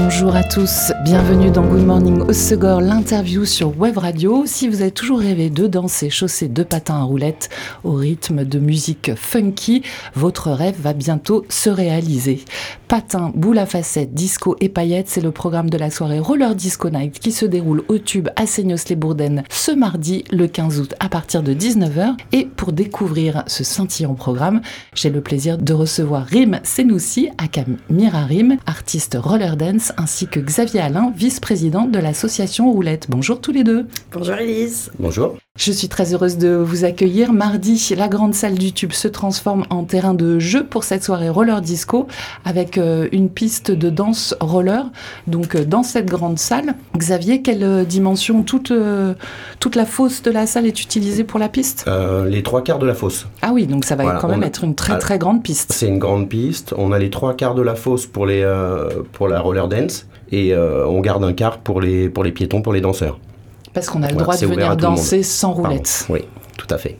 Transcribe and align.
Bonjour 0.00 0.36
à 0.36 0.44
tous, 0.44 0.92
bienvenue 1.02 1.50
dans 1.50 1.66
Good 1.66 1.84
Morning 1.84 2.20
au 2.20 2.32
Segor, 2.32 2.80
l'interview 2.80 3.44
sur 3.44 3.76
Web 3.78 3.98
Radio. 3.98 4.44
Si 4.46 4.68
vous 4.68 4.80
avez 4.80 4.92
toujours 4.92 5.18
rêvé 5.18 5.50
de 5.50 5.66
danser 5.66 6.08
chaussé 6.08 6.46
de 6.46 6.62
patins 6.62 7.00
à 7.00 7.02
roulettes 7.02 7.50
au 7.82 7.94
rythme 7.94 8.44
de 8.44 8.60
musique 8.60 9.16
funky, 9.16 9.82
votre 10.14 10.52
rêve 10.52 10.76
va 10.80 10.92
bientôt 10.92 11.44
se 11.48 11.68
réaliser. 11.68 12.44
Patins, 12.86 13.32
boule 13.34 13.58
à 13.58 13.66
facettes, 13.66 14.14
disco 14.14 14.56
et 14.60 14.68
paillettes, 14.68 15.08
c'est 15.08 15.20
le 15.20 15.32
programme 15.32 15.68
de 15.68 15.76
la 15.76 15.90
soirée 15.90 16.20
Roller 16.20 16.54
Disco 16.54 16.88
Night 16.88 17.18
qui 17.18 17.32
se 17.32 17.44
déroule 17.44 17.82
au 17.88 17.98
tube 17.98 18.28
à 18.36 18.46
Seignos-les-Bourdaines 18.46 19.42
ce 19.50 19.72
mardi, 19.72 20.24
le 20.30 20.46
15 20.46 20.80
août, 20.80 20.94
à 21.00 21.08
partir 21.08 21.42
de 21.42 21.52
19h. 21.52 22.14
Et 22.32 22.46
pour 22.46 22.72
découvrir 22.72 23.42
ce 23.46 23.64
scintillant 23.64 24.14
programme, 24.14 24.62
j'ai 24.94 25.10
le 25.10 25.20
plaisir 25.20 25.58
de 25.58 25.72
recevoir 25.74 26.24
Rim 26.24 26.60
Senoussi, 26.62 27.28
aka 27.36 27.64
Mira 27.90 28.24
Rim, 28.24 28.56
artiste 28.64 29.18
roller 29.20 29.56
dance, 29.56 29.87
ainsi 29.96 30.26
que 30.26 30.40
Xavier 30.40 30.80
Alain, 30.80 31.12
vice-président 31.16 31.84
de 31.84 31.98
l'association 31.98 32.70
Roulette. 32.70 33.06
Bonjour 33.08 33.40
tous 33.40 33.52
les 33.52 33.64
deux. 33.64 33.86
Bonjour 34.12 34.34
Elise. 34.34 34.90
Bonjour. 34.98 35.36
Je 35.58 35.72
suis 35.72 35.88
très 35.88 36.14
heureuse 36.14 36.38
de 36.38 36.50
vous 36.50 36.84
accueillir. 36.84 37.32
Mardi, 37.32 37.92
la 37.96 38.06
grande 38.06 38.32
salle 38.32 38.54
du 38.54 38.72
tube 38.72 38.92
se 38.92 39.08
transforme 39.08 39.64
en 39.70 39.82
terrain 39.82 40.14
de 40.14 40.38
jeu 40.38 40.64
pour 40.64 40.84
cette 40.84 41.02
soirée 41.02 41.28
roller 41.28 41.60
disco 41.60 42.06
avec 42.44 42.78
euh, 42.78 43.08
une 43.10 43.28
piste 43.28 43.72
de 43.72 43.90
danse 43.90 44.36
roller. 44.38 44.84
Donc 45.26 45.56
euh, 45.56 45.64
dans 45.64 45.82
cette 45.82 46.06
grande 46.06 46.38
salle, 46.38 46.76
Xavier, 46.96 47.42
quelle 47.42 47.64
euh, 47.64 47.84
dimension 47.84 48.44
toute, 48.44 48.72
toute 49.58 49.74
la 49.74 49.84
fosse 49.84 50.22
de 50.22 50.30
la 50.30 50.46
salle 50.46 50.64
est 50.64 50.80
utilisée 50.80 51.24
pour 51.24 51.40
la 51.40 51.48
piste? 51.48 51.90
Les 52.28 52.44
trois 52.44 52.62
quarts 52.62 52.78
de 52.78 52.86
la 52.86 52.94
fosse. 52.94 53.26
Ah 53.42 53.50
oui, 53.52 53.66
donc 53.66 53.84
ça 53.84 53.96
va 53.96 54.14
quand 54.20 54.28
même 54.28 54.44
être 54.44 54.62
une 54.62 54.76
très 54.76 54.96
très 54.98 55.18
grande 55.18 55.42
piste. 55.42 55.72
C'est 55.72 55.88
une 55.88 55.98
grande 55.98 56.28
piste. 56.28 56.72
On 56.78 56.92
a 56.92 57.00
les 57.00 57.10
trois 57.10 57.34
quarts 57.34 57.56
de 57.56 57.62
la 57.62 57.74
fosse 57.74 58.06
pour, 58.06 58.26
les, 58.26 58.48
pour 59.12 59.26
la 59.26 59.40
roller 59.40 59.66
dance 59.66 60.06
et 60.30 60.56
on 60.56 61.00
garde 61.00 61.24
un 61.24 61.32
quart 61.32 61.58
pour 61.58 61.80
les, 61.80 62.08
pour 62.08 62.22
les 62.22 62.30
piétons, 62.30 62.62
pour 62.62 62.72
les 62.72 62.80
danseurs. 62.80 63.18
Parce 63.78 63.90
qu'on 63.90 64.02
a 64.02 64.10
le 64.10 64.16
droit 64.16 64.36
de 64.36 64.44
venir 64.44 64.76
danser 64.76 65.22
sans 65.22 65.52
roulette. 65.52 66.06
Oui, 66.08 66.20
tout 66.56 66.66
à 66.70 66.78
fait. 66.78 66.96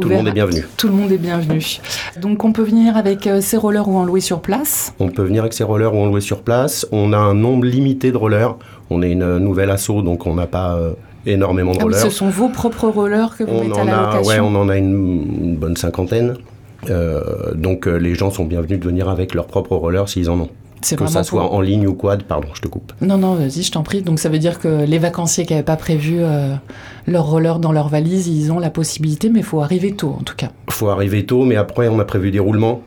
tout 0.00 0.08
le 0.08 0.16
monde 0.16 0.28
est 0.28 0.32
bienvenu. 0.32 0.66
Tout 0.78 0.88
le 0.88 0.94
monde 0.94 1.12
est 1.12 1.18
bienvenu. 1.18 1.62
Donc 2.20 2.42
on 2.44 2.52
peut 2.52 2.62
venir 2.62 2.96
avec 2.96 3.26
euh, 3.26 3.42
ses 3.42 3.58
rollers 3.58 3.86
ou 3.86 3.98
en 3.98 4.04
louer 4.04 4.20
sur 4.20 4.40
place 4.40 4.94
On 4.98 5.08
peut 5.08 5.24
venir 5.24 5.42
avec 5.42 5.52
ses 5.52 5.64
rollers 5.64 5.94
ou 5.94 5.98
en 5.98 6.06
louer 6.06 6.22
sur 6.22 6.40
place. 6.40 6.86
On 6.90 7.12
a 7.12 7.18
un 7.18 7.34
nombre 7.34 7.66
limité 7.66 8.12
de 8.12 8.16
rollers. 8.16 8.56
On 8.88 9.02
est 9.02 9.10
une 9.10 9.36
nouvelle 9.38 9.70
asso, 9.70 10.02
donc 10.02 10.26
on 10.26 10.34
n'a 10.34 10.46
pas 10.46 10.74
euh, 10.76 10.92
énormément 11.26 11.72
de 11.72 11.78
ah 11.80 11.84
rollers. 11.84 12.00
ce 12.00 12.08
sont 12.08 12.30
vos 12.30 12.48
propres 12.48 12.88
rollers 12.88 13.36
que 13.36 13.44
vous 13.44 13.52
on 13.52 13.64
mettez 13.64 13.80
à 13.80 13.84
la 13.84 14.02
location 14.02 14.28
Ouais, 14.28 14.40
on 14.40 14.54
en 14.56 14.70
a 14.70 14.78
une, 14.78 15.56
bonne 15.56 15.76
cinquantaine. 15.76 16.36
Euh, 16.88 17.52
donc 17.54 17.84
les 17.84 18.14
gens 18.14 18.30
sont 18.30 18.44
bienvenus 18.44 18.80
de 18.80 18.84
venir 18.84 19.10
avec 19.10 19.34
leurs 19.34 19.46
propres 19.46 19.76
rollers 19.76 20.08
s'ils 20.08 20.30
en 20.30 20.40
ont. 20.40 20.48
Que 20.96 21.06
ça 21.06 21.22
soit 21.22 21.52
en 21.52 21.60
ligne 21.60 21.86
ou 21.86 21.94
quad, 21.94 22.22
pardon, 22.24 22.48
je 22.54 22.60
te 22.60 22.68
coupe. 22.68 22.92
Non, 23.00 23.16
non, 23.16 23.34
vas-y, 23.34 23.62
je 23.62 23.72
t'en 23.72 23.82
prie. 23.82 24.02
Donc 24.02 24.18
ça 24.18 24.28
veut 24.28 24.38
dire 24.38 24.58
que 24.58 24.84
les 24.84 24.98
vacanciers 24.98 25.46
qui 25.46 25.52
n'avaient 25.52 25.64
pas 25.64 25.76
prévu 25.76 26.16
euh, 26.20 26.54
leur 27.06 27.24
roller 27.26 27.58
dans 27.58 27.72
leur 27.72 27.88
valise, 27.88 28.28
ils 28.28 28.50
ont 28.52 28.58
la 28.58 28.70
possibilité, 28.70 29.30
mais 29.30 29.40
il 29.40 29.44
faut 29.44 29.60
arriver 29.60 29.92
tôt 29.92 30.16
en 30.18 30.22
tout 30.22 30.36
cas. 30.36 30.50
Il 30.68 30.72
faut 30.72 30.88
arriver 30.88 31.24
tôt, 31.24 31.44
mais 31.44 31.56
après 31.56 31.88
on 31.88 31.98
a 31.98 32.04
prévu 32.04 32.30
des 32.30 32.40
roulements. 32.40 32.82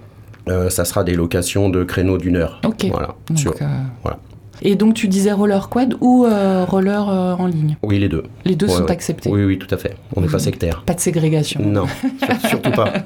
Euh, 0.48 0.70
ça 0.70 0.86
sera 0.86 1.04
des 1.04 1.16
locations 1.16 1.70
de 1.70 1.84
créneaux 1.84 2.18
d'une 2.18 2.36
heure. 2.36 2.62
Ok. 2.66 2.86
Voilà. 2.92 3.16
Euh, 3.32 3.66
voilà. 4.04 4.20
Et 4.62 4.76
donc 4.76 4.94
tu 4.94 5.08
disais 5.08 5.32
roller 5.32 5.70
quad 5.70 5.96
ou 6.02 6.26
roller 6.68 7.08
en 7.08 7.48
ligne? 7.48 7.78
Oui, 7.84 8.00
les 8.00 8.10
deux. 8.10 8.24
Les 8.46 8.56
deux 8.56 8.68
sont 8.68 8.90
acceptés. 8.90 9.30
Oui, 9.30 9.44
oui, 9.44 9.58
tout 9.58 9.74
à 9.74 9.78
fait. 9.78 9.96
On 10.16 10.22
n'est 10.22 10.28
pas 10.28 10.40
sectaire. 10.40 10.84
Pas 10.86 10.94
de 10.94 11.00
ségrégation. 11.00 11.62
Non, 11.64 11.86
surtout 12.50 12.72
pas. 12.72 12.94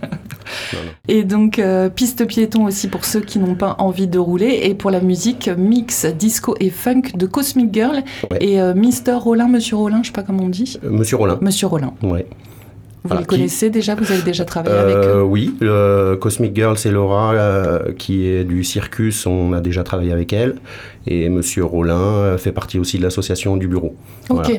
Et 1.08 1.24
donc, 1.24 1.60
euh, 1.60 1.90
piste 1.90 2.26
piéton 2.26 2.66
aussi 2.66 2.88
pour 2.88 3.06
ceux 3.06 3.22
qui 3.22 3.40
n'ont 3.40 3.56
pas 3.56 3.76
envie 3.80 4.08
de 4.08 4.20
rouler. 4.20 4.62
Et 4.64 4.74
pour 4.74 4.92
la 4.92 5.00
musique, 5.00 5.50
mix, 5.58 6.06
disco 6.06 6.56
et 6.60 6.70
funk 6.70 7.02
de 7.16 7.26
Cosmic 7.26 7.74
Girl. 7.74 8.04
Et 8.40 8.62
euh, 8.62 8.74
Mister 8.74 9.14
Rollin, 9.14 9.48
Monsieur 9.48 9.78
Rollin, 9.78 10.02
je 10.04 10.08
sais 10.08 10.14
pas 10.14 10.24
comment 10.24 10.44
on 10.44 10.50
dit. 10.50 10.78
Euh, 10.84 10.90
Monsieur 10.90 11.18
Rollin. 11.18 11.38
Monsieur 11.42 11.68
Rollin. 11.68 11.94
Ouais. 12.04 12.26
Vous 13.04 13.18
les 13.18 13.24
connaissez 13.24 13.70
déjà? 13.70 13.96
Vous 13.96 14.12
avez 14.12 14.22
déjà 14.22 14.46
travaillé 14.46 14.78
avec 14.78 14.96
eux? 14.96 15.22
Oui, 15.22 15.56
le 15.62 16.16
Cosmic 16.16 16.56
Girl, 16.56 16.78
c'est 16.78 16.92
Laura 16.92 17.34
qui 17.98 18.28
est 18.28 18.44
du 18.44 18.64
Circus. 18.64 19.26
On 19.26 19.54
a 19.54 19.62
déjà 19.62 19.84
travaillé 19.84 20.12
avec 20.12 20.34
elle. 20.34 20.56
Et 21.08 21.30
Monsieur 21.30 21.64
Rollin 21.64 22.38
fait 22.38 22.52
partie 22.52 22.78
aussi 22.78 22.98
de 22.98 23.04
l'association 23.04 23.58
du 23.58 23.68
bureau. 23.68 23.96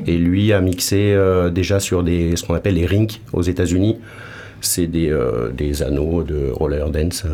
Et 0.06 0.16
lui 0.16 0.52
a 0.52 0.60
mixé 0.60 1.16
déjà 1.52 1.80
sur 1.80 2.02
des, 2.02 2.36
ce 2.36 2.44
qu'on 2.44 2.54
appelle 2.54 2.74
les 2.74 2.86
rinks 2.86 3.20
aux 3.32 3.42
États-Unis 3.42 3.98
c'est 4.60 4.86
des, 4.86 5.10
euh, 5.10 5.50
des, 5.50 5.82
anneaux 5.82 6.22
de 6.22 6.50
roller 6.50 6.90
dance. 6.90 7.24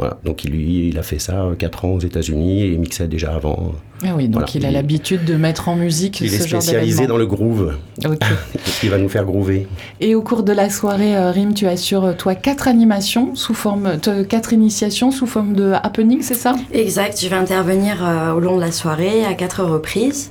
Euh, 0.00 0.06
voilà. 0.06 0.18
Donc 0.24 0.44
lui, 0.44 0.88
il 0.88 0.98
a 0.98 1.02
fait 1.02 1.18
ça 1.18 1.48
4 1.58 1.84
ans 1.84 1.90
aux 1.90 2.00
États-Unis 2.00 2.64
et 2.64 2.76
mixait 2.78 3.08
déjà 3.08 3.34
avant. 3.34 3.72
Ah 4.02 4.14
oui, 4.16 4.28
donc 4.28 4.54
il 4.54 4.64
a 4.64 4.70
l'habitude 4.70 5.24
de 5.26 5.34
mettre 5.34 5.68
en 5.68 5.76
musique 5.76 6.20
il 6.22 6.30
ce 6.30 6.36
est 6.36 6.48
spécialisé 6.48 7.06
dans 7.06 7.18
le 7.18 7.26
groove. 7.26 7.74
Ok. 8.06 8.18
il 8.82 8.90
va 8.90 8.96
nous 8.96 9.10
faire 9.10 9.24
groover. 9.24 9.66
Et 10.00 10.14
au 10.14 10.22
cours 10.22 10.42
de 10.42 10.52
la 10.52 10.70
soirée, 10.70 11.16
euh, 11.16 11.30
Rim, 11.30 11.52
tu 11.52 11.66
assures 11.66 12.16
toi 12.16 12.34
quatre 12.34 12.66
animations 12.66 13.34
sous 13.34 13.54
forme, 13.54 13.98
quatre 14.28 14.52
initiations 14.52 15.10
sous 15.10 15.26
forme 15.26 15.52
de 15.52 15.72
happening, 15.72 16.22
c'est 16.22 16.34
ça? 16.34 16.54
Exact. 16.72 17.20
Je 17.20 17.28
vais 17.28 17.36
intervenir 17.36 17.96
au 18.34 18.40
long 18.40 18.56
de 18.56 18.60
la 18.62 18.72
soirée 18.72 19.24
à 19.24 19.34
quatre 19.34 19.62
reprises. 19.62 20.30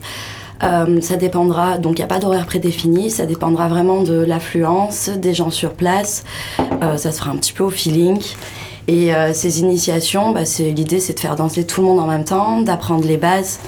Euh, 0.64 1.00
ça 1.02 1.16
dépendra, 1.16 1.78
donc 1.78 1.98
il 1.98 2.02
n'y 2.02 2.06
a 2.06 2.08
pas 2.08 2.20
d'horaire 2.20 2.46
prédéfini, 2.46 3.10
ça 3.10 3.26
dépendra 3.26 3.68
vraiment 3.68 4.04
de 4.04 4.14
l'affluence 4.14 5.10
des 5.10 5.34
gens 5.34 5.52
sur 5.52 5.74
place. 5.74 6.24
Euh, 6.84 6.98
ça 6.98 7.12
se 7.12 7.20
fera 7.20 7.32
un 7.32 7.38
petit 7.38 7.54
peu 7.54 7.64
au 7.64 7.70
feeling. 7.70 8.20
Et 8.88 9.14
euh, 9.14 9.34
ces 9.34 9.60
initiations, 9.60 10.32
bah, 10.32 10.42
l'idée 10.60 11.00
c'est 11.00 11.14
de 11.14 11.20
faire 11.20 11.36
danser 11.36 11.66
tout 11.66 11.82
le 11.82 11.88
monde 11.88 12.00
en 12.00 12.08
même 12.08 12.26
temps, 12.26 12.62
d'apprendre 12.62 13.06
les 13.06 13.18
bases 13.18 13.60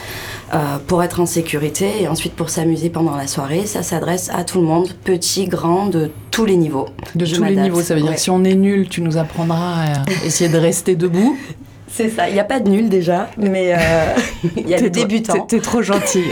pour 0.86 1.02
être 1.02 1.22
en 1.22 1.26
sécurité 1.26 2.02
et 2.02 2.10
ensuite 2.10 2.34
pour 2.34 2.50
s'amuser 2.50 2.90
pendant 2.90 3.16
la 3.16 3.26
soirée. 3.26 3.66
Ça 3.66 3.84
s'adresse 3.84 4.30
à 4.34 4.44
tout 4.44 4.60
le 4.60 4.68
monde, 4.68 4.90
petit, 5.06 5.46
grand, 5.48 5.86
de 5.86 6.12
tous 6.30 6.44
les 6.44 6.58
niveaux. 6.58 6.88
De 7.16 7.26
tous 7.26 7.42
les 7.42 7.56
niveaux, 7.56 7.82
ça 7.82 7.96
veut 7.96 8.02
dire 8.02 8.16
que 8.16 8.20
si 8.20 8.30
on 8.32 8.44
est 8.44 8.56
nul, 8.56 8.90
tu 8.90 9.02
nous 9.02 9.16
apprendras 9.16 9.86
à 9.86 10.26
essayer 10.26 10.50
de 10.50 10.58
rester 10.58 10.98
debout. 10.98 11.38
C'est 11.92 12.10
ça, 12.10 12.30
il 12.30 12.34
n'y 12.34 12.40
a 12.40 12.46
pas 12.46 12.62
de 12.62 12.70
nul 12.70 12.88
déjà, 12.88 13.30
mais 13.38 13.74
euh, 13.74 13.78
il 14.58 14.70
y 14.70 14.74
a 14.74 14.80
des 14.80 14.90
débutants. 14.90 15.42
T'es 15.42 15.60
trop 15.60 15.82
gentil. 15.82 16.24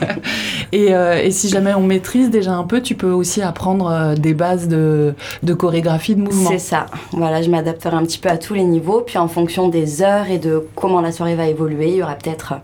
et, 0.72 0.94
euh, 0.94 1.20
et, 1.22 1.30
si 1.30 1.50
jamais 1.50 1.74
on 1.74 1.82
maîtrise 1.82 2.30
déjà 2.30 2.52
un 2.52 2.64
peu, 2.64 2.80
tu 2.80 2.94
peux 2.94 3.10
aussi 3.10 3.42
apprendre 3.42 3.90
euh, 3.90 4.14
des 4.14 4.32
bases 4.32 4.68
de, 4.68 5.14
de 5.42 5.54
chorégraphie, 5.54 6.14
de 6.14 6.22
mouvement. 6.22 6.50
C'est 6.50 6.58
ça. 6.58 6.86
Voilà, 7.12 7.42
je 7.42 7.50
m'adapterai 7.50 7.94
un 7.94 8.04
petit 8.04 8.18
peu 8.18 8.30
à 8.30 8.38
tous 8.38 8.54
les 8.54 8.64
niveaux, 8.64 9.02
puis 9.02 9.18
en 9.18 9.28
fonction 9.28 9.68
des 9.68 10.02
heures 10.02 10.30
et 10.30 10.38
de 10.38 10.66
comment 10.74 11.02
la 11.02 11.12
soirée 11.12 11.34
va 11.34 11.46
évoluer, 11.46 11.90
il 11.90 11.96
y 11.96 12.02
aura 12.02 12.14
peut-être 12.14 12.54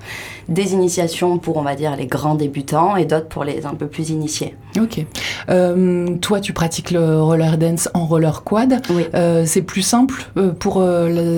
des 0.49 0.73
initiations 0.73 1.39
pour, 1.39 1.57
on 1.57 1.63
va 1.63 1.75
dire, 1.75 1.97
les 1.97 2.07
grands 2.07 2.35
débutants 2.35 2.97
et 2.97 3.05
d'autres 3.05 3.29
pour 3.29 3.45
les 3.45 3.67
un 3.67 3.75
peu 3.75 3.87
plus 3.87 4.11
initiés. 4.11 4.57
Ok. 4.81 5.05
Euh, 5.51 6.17
toi, 6.21 6.41
tu 6.41 6.53
pratiques 6.53 6.91
le 6.91 7.23
roller 7.23 7.59
dance 7.59 7.89
en 7.95 8.07
roller 8.07 8.43
quad. 8.45 8.83
Oui. 8.91 9.05
Euh, 9.15 9.45
c'est 9.47 9.63
plus 9.63 9.83
simple 9.83 10.27
euh, 10.37 10.53
pour 10.53 10.83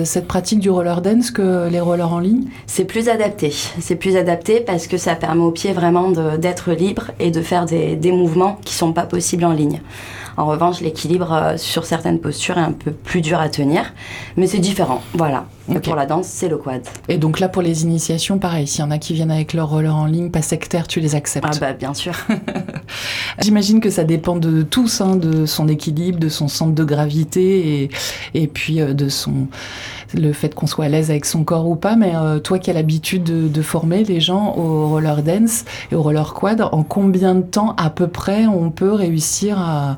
cette 0.05 0.27
pratique 0.27 0.59
du 0.59 0.69
roller 0.69 0.84
que 1.33 1.69
les 1.69 1.79
rollers 1.79 2.11
en 2.11 2.19
ligne 2.19 2.45
C'est 2.67 2.85
plus 2.85 3.09
adapté. 3.09 3.51
C'est 3.79 3.95
plus 3.95 4.17
adapté 4.17 4.59
parce 4.59 4.87
que 4.87 4.97
ça 4.97 5.15
permet 5.15 5.43
aux 5.43 5.51
pieds 5.51 5.73
vraiment 5.73 6.11
d'être 6.37 6.71
libre 6.71 7.11
et 7.19 7.31
de 7.31 7.41
faire 7.41 7.65
des, 7.65 8.11
mouvements 8.11 8.59
qui 8.63 8.73
sont 8.73 8.93
pas 8.93 9.05
possibles 9.05 9.45
en 9.45 9.51
ligne. 9.51 9.81
En 10.37 10.45
revanche, 10.45 10.81
l'équilibre 10.81 11.31
euh, 11.31 11.57
sur 11.57 11.85
certaines 11.85 12.19
postures 12.19 12.57
est 12.57 12.61
un 12.61 12.71
peu 12.71 12.91
plus 12.91 13.21
dur 13.21 13.39
à 13.39 13.49
tenir, 13.49 13.93
mais 14.35 14.47
c'est 14.47 14.59
différent. 14.59 15.01
Voilà. 15.13 15.45
pour 15.83 15.95
la 15.95 16.05
danse, 16.05 16.27
c'est 16.27 16.49
le 16.49 16.57
quad. 16.57 16.81
Et 17.07 17.17
donc 17.17 17.39
là, 17.39 17.47
pour 17.47 17.61
les 17.61 17.83
initiations, 17.83 18.37
pareil, 18.37 18.67
s'il 18.67 18.81
y 18.81 18.83
en 18.83 18.91
a 18.91 18.97
qui 18.97 19.13
viennent 19.13 19.31
avec 19.31 19.53
leur 19.53 19.69
roller 19.69 19.95
en 19.95 20.05
ligne, 20.05 20.29
pas 20.31 20.41
sectaire, 20.41 20.87
tu 20.87 20.99
les 20.99 21.15
acceptes 21.15 21.47
Ah 21.49 21.57
bah 21.59 21.73
bien 21.73 21.93
sûr. 21.93 22.13
J'imagine 23.41 23.79
que 23.79 23.89
ça 23.89 24.03
dépend 24.03 24.35
de 24.35 24.61
tous, 24.61 25.01
hein, 25.01 25.15
de 25.15 25.45
son 25.45 25.67
équilibre, 25.67 26.19
de 26.19 26.29
son 26.29 26.47
centre 26.47 26.73
de 26.73 26.83
gravité 26.83 27.83
et, 27.83 27.89
et 28.33 28.47
puis 28.47 28.81
euh, 28.81 28.93
de 28.93 29.09
son 29.09 29.47
le 30.13 30.33
fait 30.33 30.53
qu'on 30.53 30.67
soit 30.67 30.85
à 30.85 30.89
l'aise 30.89 31.09
avec 31.09 31.25
son 31.25 31.43
corps 31.43 31.67
ou 31.67 31.75
pas, 31.75 31.95
mais 31.95 32.13
euh, 32.15 32.39
toi 32.39 32.59
qui 32.59 32.69
as 32.69 32.73
l'habitude 32.73 33.23
de, 33.23 33.61
former 33.61 34.03
les 34.03 34.21
gens 34.21 34.55
au 34.55 34.89
roller 34.89 35.23
dance 35.23 35.65
et 35.91 35.95
au 35.95 36.01
roller 36.01 36.33
quad, 36.33 36.61
en 36.61 36.83
combien 36.83 37.35
de 37.35 37.41
temps 37.41 37.73
à 37.77 37.89
peu 37.89 38.07
près 38.07 38.45
on 38.45 38.69
peut 38.69 38.93
réussir 38.93 39.59
à, 39.59 39.97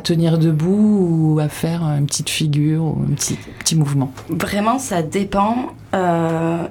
tenir 0.00 0.38
debout 0.38 1.34
ou 1.34 1.38
à 1.40 1.48
faire 1.48 1.82
une 1.82 2.06
petite 2.06 2.30
figure 2.30 2.82
ou 2.82 2.98
un 3.08 3.14
petit, 3.14 3.38
petit 3.60 3.76
mouvement 3.76 4.12
Vraiment, 4.28 4.78
ça 4.78 5.02
dépend. 5.02 5.68
Euh, 5.94 6.66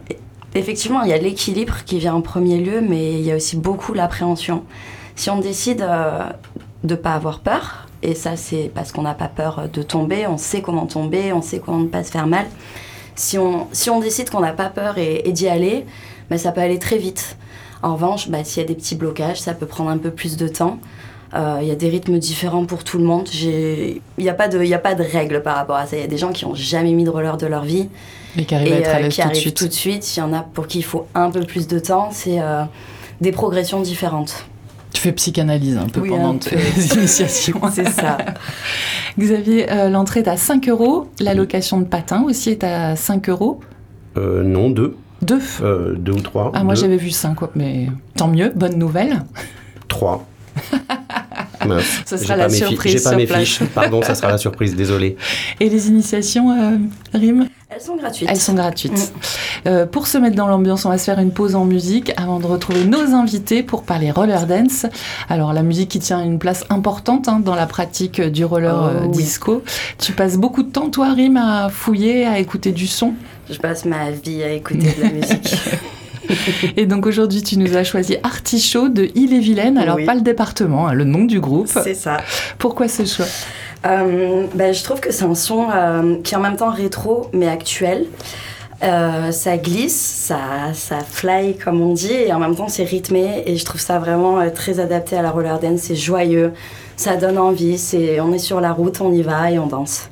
effectivement, 0.53 1.01
il 1.03 1.09
y 1.09 1.13
a 1.13 1.17
l'équilibre 1.17 1.83
qui 1.85 1.99
vient 1.99 2.15
en 2.15 2.21
premier 2.21 2.57
lieu, 2.57 2.81
mais 2.81 3.13
il 3.13 3.21
y 3.21 3.31
a 3.31 3.35
aussi 3.35 3.57
beaucoup 3.57 3.93
l'appréhension. 3.93 4.63
Si 5.15 5.29
on 5.29 5.39
décide 5.39 5.81
euh, 5.81 6.29
de 6.83 6.95
ne 6.95 6.99
pas 6.99 7.13
avoir 7.13 7.39
peur, 7.39 7.87
et 8.03 8.13
ça 8.15 8.35
c'est 8.35 8.69
parce 8.73 8.91
qu'on 8.91 9.01
n'a 9.03 9.13
pas 9.13 9.27
peur 9.27 9.69
de 9.71 9.81
tomber, 9.81 10.27
on 10.27 10.37
sait 10.37 10.61
comment 10.61 10.85
tomber, 10.85 11.33
on 11.33 11.41
sait 11.41 11.59
comment 11.59 11.79
ne 11.79 11.87
pas 11.87 12.03
se 12.03 12.11
faire 12.11 12.27
mal. 12.27 12.45
si 13.15 13.37
on, 13.37 13.67
si 13.71 13.89
on 13.89 13.99
décide 13.99 14.29
qu'on 14.29 14.41
n'a 14.41 14.53
pas 14.53 14.69
peur 14.69 14.97
et, 14.97 15.31
d'y 15.31 15.47
aller, 15.47 15.85
bah, 16.29 16.37
ça 16.37 16.51
peut 16.51 16.61
aller 16.61 16.79
très 16.79 16.97
vite. 16.97 17.37
En 17.81 17.93
revanche, 17.93 18.29
bah, 18.29 18.43
s'il 18.43 18.61
y 18.61 18.65
a 18.65 18.67
des 18.67 18.75
petits 18.75 18.95
blocages, 18.95 19.39
ça 19.39 19.53
peut 19.53 19.65
prendre 19.65 19.89
un 19.89 19.97
peu 19.97 20.11
plus 20.11 20.37
de 20.37 20.47
temps. 20.47 20.79
Euh, 21.33 21.59
il 21.61 21.67
y 21.67 21.71
a 21.71 21.75
des 21.75 21.89
rythmes 21.89 22.17
différents 22.17 22.65
pour 22.65 22.83
tout 22.83 22.97
le 22.97 23.03
monde. 23.03 23.27
Il 23.33 24.01
n'y 24.17 24.29
a, 24.29 24.33
pas 24.33 24.47
de, 24.47 24.73
a 24.73 24.77
pas 24.77 24.95
de 24.95 25.03
règles 25.03 25.41
par 25.41 25.55
rapport 25.55 25.75
à 25.75 25.85
ça. 25.85 25.97
Il 25.97 26.01
y 26.01 26.03
a 26.03 26.07
des 26.07 26.17
gens 26.17 26.31
qui 26.31 26.45
n'ont 26.45 26.55
jamais 26.55 26.93
mis 26.93 27.03
de 27.03 27.09
roller 27.09 27.37
de 27.37 27.47
leur 27.47 27.63
vie. 27.63 27.89
Et 28.37 28.45
qui 28.45 28.55
arrivent 28.55 28.73
à 28.73 28.77
être 28.77 29.05
à 29.05 29.09
qui 29.09 29.21
arrivent 29.21 29.53
tout 29.53 29.67
de 29.67 29.73
suite. 29.73 30.15
Il 30.15 30.19
y 30.19 30.23
en 30.23 30.33
a 30.33 30.41
pour 30.41 30.67
qui 30.67 30.79
il 30.79 30.83
faut 30.83 31.07
un 31.15 31.31
peu 31.31 31.41
plus 31.41 31.67
de 31.67 31.79
temps. 31.79 32.09
C'est 32.11 32.39
des 33.21 33.31
progressions 33.31 33.81
différentes. 33.81 34.45
Tu 34.95 35.01
fais 35.01 35.11
psychanalyse 35.11 35.77
un 35.77 35.87
peu 35.87 36.01
pendant 36.01 36.35
tes 36.37 36.55
initiations. 36.95 37.59
C'est 37.73 37.89
ça. 37.89 38.17
Xavier, 39.19 39.69
euh, 39.69 39.89
l'entrée 39.89 40.21
est 40.21 40.29
à 40.29 40.37
5 40.37 40.69
euros. 40.69 41.09
La 41.19 41.33
location 41.33 41.79
de 41.79 41.85
patin 41.85 42.23
aussi 42.23 42.51
est 42.51 42.63
à 42.63 42.95
5 42.95 43.27
euros. 43.27 43.59
Euh, 44.17 44.43
non, 44.43 44.69
2. 44.69 44.95
2 45.21 45.39
euh, 45.61 45.95
Deux 45.95 46.13
ou 46.13 46.21
3. 46.21 46.51
Ah, 46.53 46.63
moi 46.63 46.75
j'avais 46.75 46.95
vu 46.95 47.09
5, 47.09 47.37
mais 47.55 47.87
tant 48.15 48.29
mieux, 48.29 48.53
bonne 48.55 48.77
nouvelle. 48.77 49.23
3. 49.89 50.25
Ça 52.05 52.17
sera 52.17 52.35
la 52.35 52.49
surprise. 52.49 52.93
J'ai 52.93 53.09
pas 53.09 53.15
mes 53.15 53.27
fiches, 53.27 53.63
pardon, 53.73 54.01
ça 54.01 54.15
sera 54.15 54.29
la 54.29 54.37
surprise, 54.37 54.75
désolé. 54.75 55.17
Et 55.59 55.69
les 55.69 55.87
initiations, 55.87 56.51
euh, 56.51 56.77
Rim? 57.13 57.47
Elles 57.69 57.81
sont 57.81 57.95
gratuites. 57.97 58.29
Elles 58.31 58.39
sont 58.39 58.53
gratuites. 58.53 58.93
Mm. 58.93 59.67
Euh, 59.67 59.85
pour 59.85 60.07
se 60.07 60.17
mettre 60.17 60.35
dans 60.35 60.47
l'ambiance, 60.47 60.85
on 60.85 60.89
va 60.89 60.97
se 60.97 61.03
faire 61.03 61.19
une 61.19 61.31
pause 61.31 61.55
en 61.55 61.65
musique 61.65 62.13
avant 62.15 62.39
de 62.39 62.45
retrouver 62.45 62.85
nos 62.85 63.13
invités 63.13 63.63
pour 63.63 63.83
parler 63.83 64.11
roller 64.11 64.45
dance. 64.45 64.85
Alors, 65.29 65.51
la 65.51 65.63
musique 65.63 65.89
qui 65.89 65.99
tient 65.99 66.23
une 66.23 66.39
place 66.39 66.63
importante 66.69 67.27
hein, 67.27 67.41
dans 67.43 67.55
la 67.55 67.65
pratique 67.65 68.21
du 68.21 68.45
roller 68.45 68.75
oh, 68.75 69.05
euh, 69.05 69.07
disco. 69.07 69.63
Tu 69.97 70.13
passes 70.13 70.37
beaucoup 70.37 70.63
de 70.63 70.71
temps, 70.71 70.89
toi, 70.89 71.13
Rim, 71.13 71.37
à 71.37 71.69
fouiller, 71.69 72.25
à 72.25 72.39
écouter 72.39 72.71
du 72.71 72.87
son? 72.87 73.13
Je 73.49 73.57
passe 73.57 73.85
ma 73.85 74.11
vie 74.11 74.43
à 74.43 74.51
écouter 74.51 74.95
de 74.97 75.03
la 75.03 75.09
musique. 75.13 75.55
et 76.77 76.85
donc 76.85 77.05
aujourd'hui, 77.05 77.41
tu 77.41 77.57
nous 77.57 77.75
as 77.75 77.83
choisi 77.83 78.17
Artichaut 78.23 78.89
de 78.89 79.09
Ille-et-Vilaine. 79.15 79.77
Alors, 79.77 79.97
pas 80.05 80.15
le 80.15 80.21
département, 80.21 80.87
hein, 80.87 80.93
le 80.93 81.03
nom 81.03 81.25
du 81.25 81.39
groupe. 81.39 81.67
C'est 81.67 81.93
ça. 81.93 82.17
Pourquoi 82.57 82.87
ce 82.87 83.05
choix? 83.05 83.25
Euh, 83.85 84.45
ben, 84.53 84.73
Je 84.73 84.83
trouve 84.83 84.99
que 84.99 85.11
c'est 85.11 85.25
un 85.25 85.35
son 85.35 85.67
euh, 85.73 86.17
qui 86.23 86.33
est 86.33 86.37
en 86.37 86.41
même 86.41 86.57
temps 86.57 86.71
rétro, 86.71 87.29
mais 87.33 87.47
actuel. 87.47 88.05
Euh, 88.83 89.31
ça 89.31 89.57
glisse, 89.57 89.95
ça, 89.95 90.73
ça 90.73 90.99
fly 90.99 91.55
comme 91.57 91.81
on 91.81 91.93
dit, 91.93 92.11
et 92.11 92.33
en 92.33 92.39
même 92.39 92.55
temps 92.55 92.67
c'est 92.67 92.83
rythmé, 92.83 93.43
et 93.45 93.55
je 93.55 93.63
trouve 93.63 93.79
ça 93.79 93.99
vraiment 93.99 94.47
très 94.51 94.81
adapté 94.81 95.15
à 95.15 95.21
la 95.21 95.31
roller 95.31 95.59
dance. 95.59 95.79
C'est 95.79 95.95
joyeux, 95.95 96.51
ça 96.97 97.15
donne 97.15 97.37
envie, 97.37 97.77
c'est, 97.77 98.19
on 98.19 98.33
est 98.33 98.39
sur 98.39 98.59
la 98.59 98.73
route, 98.73 98.99
on 98.99 99.13
y 99.13 99.21
va 99.21 99.49
et 99.49 99.59
on 99.59 99.67
danse. 99.67 100.09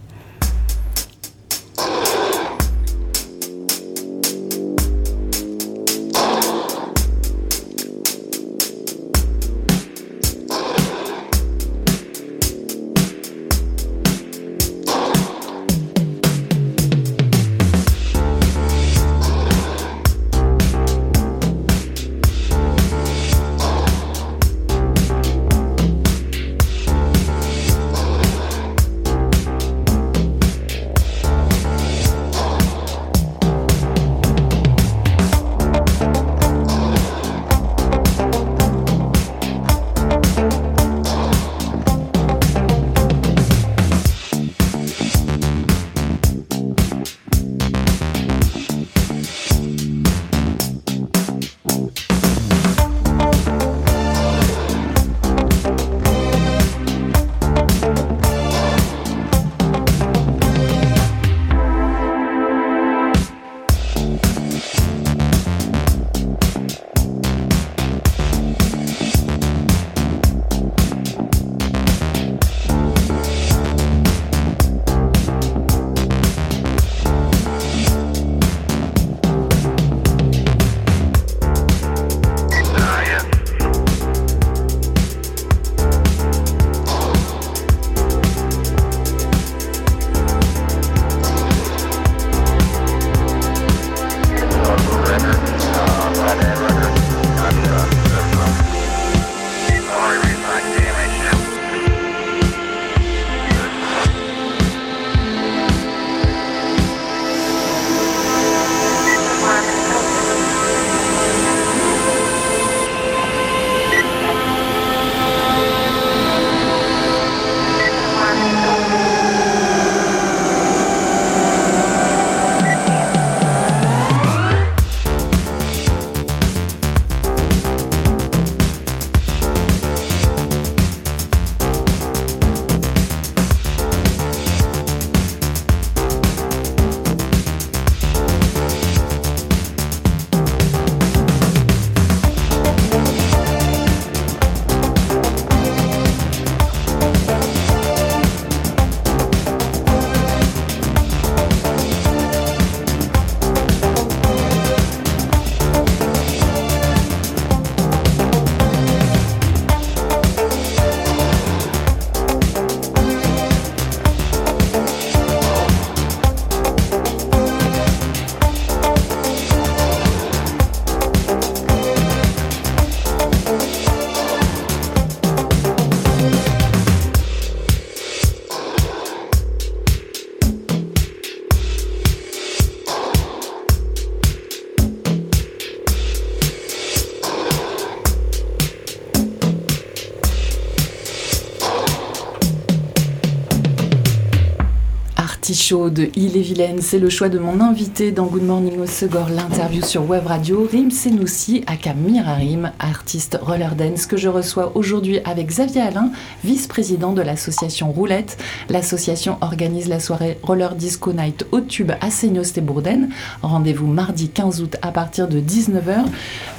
Show 195.63 195.89
de 195.89 196.10
Ille-et-Vilaine. 196.17 196.82
C'est 196.82 197.00
le 197.00 197.10
choix 197.10 197.29
de 197.29 197.39
mon 197.39 197.62
invité 197.62 198.12
dans 198.12 198.25
Good 198.25 198.43
Morning 198.43 198.82
au 198.82 198.86
Segor, 198.86 199.29
l'interview 199.29 199.82
sur 199.82 200.03
Web 200.10 200.27
Radio. 200.27 200.67
Rim 200.70 200.91
Senoussi, 200.91 201.63
aka 201.67 201.93
Mirarim, 201.93 202.74
artiste 202.79 203.39
roller 203.41 203.74
dance 203.75 204.05
que 204.05 204.17
je 204.17 204.27
reçois 204.27 204.74
aujourd'hui 204.75 205.20
avec 205.24 205.48
Xavier 205.48 205.79
Alain, 205.79 206.12
vice-président 206.43 207.13
de 207.13 207.22
l'association 207.22 207.93
Roulette. 207.93 208.38
L'association 208.67 209.38
organise 209.39 209.88
la 209.88 210.01
soirée 210.01 210.38
Roller 210.43 210.75
Disco 210.75 211.13
Night 211.13 211.46
au 211.53 211.62
tube 211.62 211.93
à 212.01 212.12
Seignos 212.12 212.58
et 212.58 212.62
Bourdaine. 212.62 213.12
Rendez-vous 213.41 213.88
mardi 213.88 214.27
15 214.27 214.62
août 214.62 214.75
à 214.82 214.91
partir 214.91 215.29
de 215.29 215.39
19h. 215.39 216.03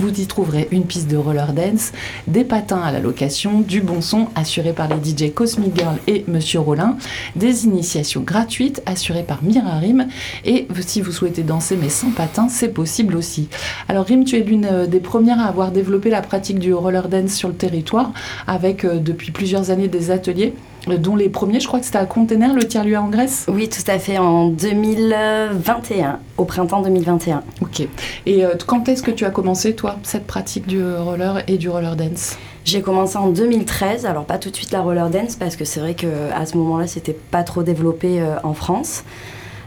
Vous 0.01 0.19
y 0.19 0.27
trouverez 0.27 0.67
une 0.71 0.87
piste 0.87 1.11
de 1.11 1.19
roller 1.19 1.53
dance, 1.53 1.93
des 2.27 2.45
patins 2.45 2.81
à 2.81 2.91
la 2.91 3.01
location, 3.01 3.61
du 3.61 3.83
bon 3.83 4.01
son 4.01 4.29
assuré 4.35 4.73
par 4.73 4.89
les 4.89 4.97
DJ 4.97 5.31
Cosmic 5.35 5.77
Girl 5.77 5.99
et 6.07 6.25
Monsieur 6.27 6.61
Rollin, 6.61 6.97
des 7.37 7.67
initiations 7.67 8.23
gratuites 8.23 8.81
assurées 8.95 9.23
par 9.23 9.43
Mirarim. 9.43 10.09
Et 10.45 10.67
si 10.81 11.01
vous 11.01 11.13
souhaitez 11.13 11.43
danser 11.43 11.77
mais 11.81 11.89
sans 11.89 12.11
patins, 12.11 12.49
c'est 12.49 12.69
possible 12.69 13.17
aussi. 13.17 13.49
Alors 13.89 14.07
Rim, 14.07 14.25
tu 14.25 14.37
es 14.37 14.41
l'une 14.41 14.65
euh, 14.65 14.87
des 14.87 15.01
premières 15.01 15.41
à 15.41 15.45
avoir 15.45 15.71
développé 15.71 16.11
la 16.11 16.23
pratique 16.23 16.59
du 16.59 16.73
roller 16.73 17.09
dance 17.09 17.35
sur 17.35 17.49
le 17.49 17.55
territoire 17.55 18.13
avec 18.47 18.85
euh, 18.85 18.99
depuis 18.99 19.31
plusieurs 19.31 19.71
années 19.71 19.89
des 19.89 20.11
ateliers 20.11 20.55
dont 20.87 21.17
les 21.17 21.29
premiers, 21.29 21.61
je 21.61 21.67
crois 21.67 21.81
que 21.81 21.87
c'était 21.87 21.99
à 21.99 22.07
Container, 22.07 22.55
le 22.55 22.67
tiers-lieu 22.67 22.99
en 22.99 23.09
Grèce? 23.09 23.47
Oui, 23.49 23.69
tout 23.69 23.91
à 23.91 23.99
fait, 23.99 24.19
en 24.19 24.49
2021, 24.49 26.19
au 26.37 26.45
printemps 26.45 26.83
2021. 26.83 27.43
Ok. 27.63 27.87
Et 28.27 28.45
quand 28.67 28.89
est-ce 28.89 29.03
que 29.03 29.11
tu 29.11 29.25
as 29.25 29.31
commencé, 29.31 29.75
toi, 29.75 29.97
cette 30.03 30.27
pratique 30.27 30.67
du 30.67 30.85
roller 30.85 31.43
et 31.49 31.59
du 31.59 31.69
roller 31.69 31.97
dance? 31.97 32.37
J'ai 32.65 32.81
commencé 32.81 33.19
en 33.19 33.29
2013, 33.29 34.07
alors 34.07 34.25
pas 34.25 34.39
tout 34.39 34.51
de 34.51 34.57
suite 34.57 34.73
la 34.73 34.81
roller 34.81 35.11
dance 35.11 35.37
parce 35.37 35.55
que 35.55 35.67
c'est 35.67 35.81
vrai 35.81 35.93
qu'à 35.93 36.47
ce 36.47 36.57
moment-là 36.57 36.87
c'était 36.87 37.13
pas 37.13 37.43
trop 37.43 37.63
développé 37.63 38.23
euh, 38.23 38.37
en 38.43 38.55
France. 38.55 39.05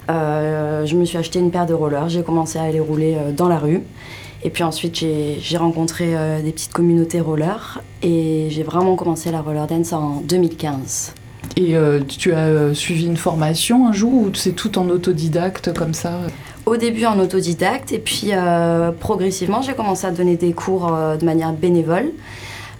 Euh, 0.09 0.83
je 0.86 0.95
me 0.95 1.05
suis 1.05 1.17
acheté 1.17 1.38
une 1.38 1.51
paire 1.51 1.67
de 1.67 1.75
rollers, 1.75 2.09
j'ai 2.09 2.24
commencé 2.24 2.57
à 2.57 2.63
aller 2.63 2.79
rouler 2.79 3.15
euh, 3.15 3.31
dans 3.31 3.47
la 3.47 3.59
rue. 3.59 3.83
Et 4.44 4.50
puis 4.50 4.63
ensuite 4.63 4.96
j'ai 4.96 5.58
rencontré 5.58 6.13
des 6.44 6.51
petites 6.51 6.72
communautés 6.72 7.20
roller 7.20 7.82
et 8.03 8.48
j'ai 8.50 8.63
vraiment 8.63 8.96
commencé 8.96 9.32
la 9.32 9.41
roller 9.41 9.67
dance 9.67 9.94
en 9.94 10.22
2015. 10.22 11.13
Et 11.56 11.75
tu 12.08 12.34
as 12.34 12.74
suivi 12.74 13.08
une 13.08 13.17
formation 13.17 13.88
un 13.88 13.94
jour 13.94 14.13
ou 14.13 14.29
c'est 14.34 14.51
tout 14.51 14.77
en 14.77 14.89
autodidacte 14.89 15.74
comme 15.74 15.94
ça? 15.94 16.20
Au 16.65 16.77
début 16.77 17.06
en 17.06 17.20
autodidacte 17.20 17.91
et 17.91 18.00
puis 18.00 18.32
progressivement 19.00 19.62
j'ai 19.63 19.74
commencé 19.74 20.06
à 20.06 20.12
donner 20.12 20.38
des 20.38 20.53
cours 20.53 20.91
de 21.20 21.25
manière 21.25 21.51
bénévole. 21.51 22.12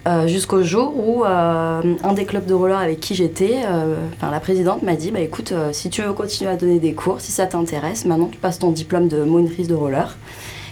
Euh, 0.08 0.26
jusqu'au 0.26 0.62
jour 0.62 0.94
où 0.96 1.24
euh, 1.24 1.82
un 2.02 2.12
des 2.14 2.24
clubs 2.24 2.46
de 2.46 2.54
roller 2.54 2.78
avec 2.78 2.98
qui 2.98 3.14
j'étais, 3.14 3.56
euh, 3.66 3.96
la 4.22 4.40
présidente 4.40 4.82
m'a 4.82 4.94
dit 4.94 5.10
bah, 5.10 5.20
écoute, 5.20 5.52
si 5.72 5.90
tu 5.90 6.00
veux 6.00 6.14
continuer 6.14 6.50
à 6.50 6.56
donner 6.56 6.78
des 6.78 6.94
cours, 6.94 7.20
si 7.20 7.30
ça 7.30 7.46
t'intéresse, 7.46 8.06
maintenant 8.06 8.28
tu 8.32 8.38
passes 8.38 8.58
ton 8.58 8.70
diplôme 8.70 9.08
de 9.08 9.22
monitrice 9.22 9.68
de 9.68 9.74
roller. 9.74 10.16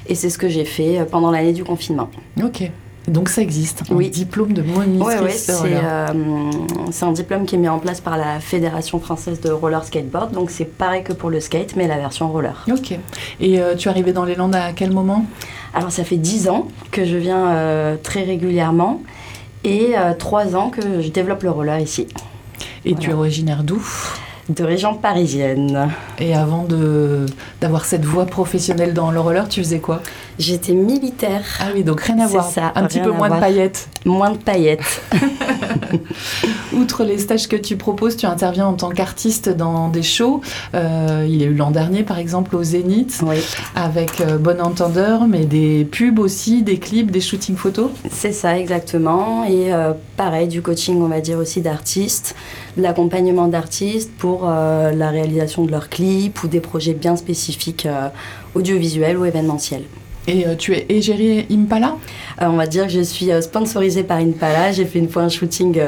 Et 0.08 0.14
c'est 0.14 0.30
ce 0.30 0.38
que 0.38 0.48
j'ai 0.48 0.64
fait 0.64 1.06
pendant 1.10 1.30
l'année 1.30 1.52
du 1.52 1.64
confinement. 1.64 2.10
Ok. 2.42 2.70
Donc 3.08 3.28
ça 3.28 3.40
existe, 3.40 3.84
un 3.88 3.94
oui. 3.94 4.10
diplôme 4.10 4.52
de 4.52 4.62
monitrice 4.62 5.46
de 5.46 5.52
roller. 5.52 6.10
c'est 6.90 7.04
un 7.04 7.12
diplôme 7.12 7.46
qui 7.46 7.54
est 7.54 7.58
mis 7.58 7.68
en 7.68 7.78
place 7.78 8.00
par 8.00 8.16
la 8.16 8.40
Fédération 8.40 8.98
française 8.98 9.40
de 9.40 9.50
roller 9.50 9.84
skateboard. 9.84 10.32
Donc 10.32 10.50
c'est 10.50 10.64
pareil 10.64 11.04
que 11.04 11.12
pour 11.12 11.30
le 11.30 11.38
skate, 11.38 11.76
mais 11.76 11.86
la 11.86 11.98
version 11.98 12.28
roller. 12.32 12.66
Ok. 12.68 12.98
Et 13.40 13.60
tu 13.78 13.86
es 13.86 13.90
arrivé 13.90 14.12
dans 14.12 14.24
les 14.24 14.34
Landes 14.34 14.56
à 14.56 14.72
quel 14.72 14.92
moment? 14.92 15.24
Alors 15.72 15.92
ça 15.92 16.02
fait 16.02 16.16
10 16.16 16.48
ans 16.48 16.66
que 16.90 17.04
je 17.04 17.16
viens 17.16 17.96
très 18.02 18.24
régulièrement 18.24 19.02
et 19.66 19.98
euh, 19.98 20.14
trois 20.14 20.54
ans 20.54 20.70
que 20.70 21.02
je 21.02 21.08
développe 21.08 21.42
le 21.42 21.50
roller 21.50 21.80
ici. 21.80 22.06
Et 22.84 22.94
tu 22.94 23.10
es 23.10 23.12
originaire 23.12 23.64
d'où? 23.64 23.82
De 24.48 24.64
région 24.64 24.94
parisienne. 24.94 25.90
Et 26.18 26.34
avant 26.34 26.64
de, 26.64 27.26
d'avoir 27.60 27.84
cette 27.84 28.04
voie 28.04 28.26
professionnelle 28.26 28.94
dans 28.94 29.10
le 29.10 29.20
roller, 29.20 29.48
tu 29.48 29.60
faisais 29.60 29.80
quoi? 29.80 30.02
J'étais 30.38 30.72
militaire. 30.72 31.42
Ah 31.60 31.68
oui, 31.74 31.82
donc 31.82 32.00
rien 32.02 32.18
à 32.20 32.26
voir. 32.26 32.48
Ça, 32.48 32.72
un 32.74 32.84
petit 32.84 33.00
peu 33.00 33.10
moins 33.10 33.30
de 33.30 33.40
paillettes. 33.40 33.88
Moins 34.04 34.30
de 34.30 34.38
paillettes. 34.38 35.02
Outre 36.72 37.04
les 37.04 37.18
stages 37.18 37.48
que 37.48 37.56
tu 37.56 37.76
proposes, 37.76 38.16
tu 38.16 38.26
interviens 38.26 38.66
en 38.66 38.74
tant 38.74 38.90
qu'artiste 38.90 39.48
dans 39.48 39.88
des 39.88 40.02
shows. 40.02 40.40
Euh, 40.74 41.24
il 41.28 41.36
y 41.36 41.44
a 41.44 41.46
eu 41.46 41.54
l'an 41.54 41.70
dernier, 41.70 42.02
par 42.02 42.18
exemple, 42.18 42.56
au 42.56 42.62
Zénith, 42.62 43.22
avec 43.74 44.20
euh, 44.20 44.36
Bon 44.36 44.60
Entendeur, 44.60 45.28
mais 45.28 45.44
des 45.44 45.84
pubs 45.84 46.18
aussi, 46.18 46.62
des 46.62 46.78
clips, 46.78 47.10
des 47.10 47.20
shootings 47.20 47.56
photos. 47.56 47.90
C'est 48.10 48.32
ça, 48.32 48.58
exactement. 48.58 49.44
Et 49.44 49.72
euh, 49.72 49.92
pareil, 50.16 50.48
du 50.48 50.60
coaching, 50.60 51.00
on 51.00 51.08
va 51.08 51.20
dire 51.20 51.38
aussi 51.38 51.60
d'artistes, 51.60 52.34
de 52.76 52.82
l'accompagnement 52.82 53.46
d'artistes 53.46 54.10
pour 54.18 54.46
la 54.46 55.10
réalisation 55.10 55.64
de 55.64 55.70
leurs 55.70 55.88
clips 55.88 56.42
ou 56.42 56.48
des 56.48 56.60
projets 56.60 56.94
bien 56.94 57.16
spécifiques 57.16 57.88
audiovisuels 58.54 59.16
ou 59.16 59.24
événementiels. 59.24 59.84
Et 60.28 60.46
euh, 60.46 60.56
tu 60.56 60.74
es 60.74 60.86
égérie 60.88 61.46
Impala? 61.50 61.96
Euh, 62.42 62.46
On 62.46 62.56
va 62.56 62.66
dire 62.66 62.84
que 62.84 62.92
je 62.92 63.00
suis 63.00 63.30
euh, 63.30 63.40
sponsorisée 63.40 64.02
par 64.02 64.18
Impala. 64.18 64.72
J'ai 64.72 64.84
fait 64.84 64.98
une 64.98 65.08
fois 65.08 65.22
un 65.22 65.28
shooting 65.28 65.80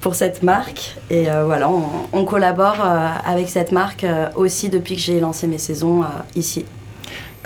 pour 0.00 0.14
cette 0.14 0.42
marque. 0.42 0.96
Et 1.10 1.26
voilà, 1.44 1.70
on, 2.12 2.24
collabore 2.24 2.84
avec 3.24 3.48
cette 3.48 3.72
marque 3.72 4.04
aussi 4.36 4.68
depuis 4.68 4.96
que 4.96 5.00
j'ai 5.00 5.20
lancé 5.20 5.46
mes 5.46 5.58
saisons 5.58 6.04
ici. 6.36 6.64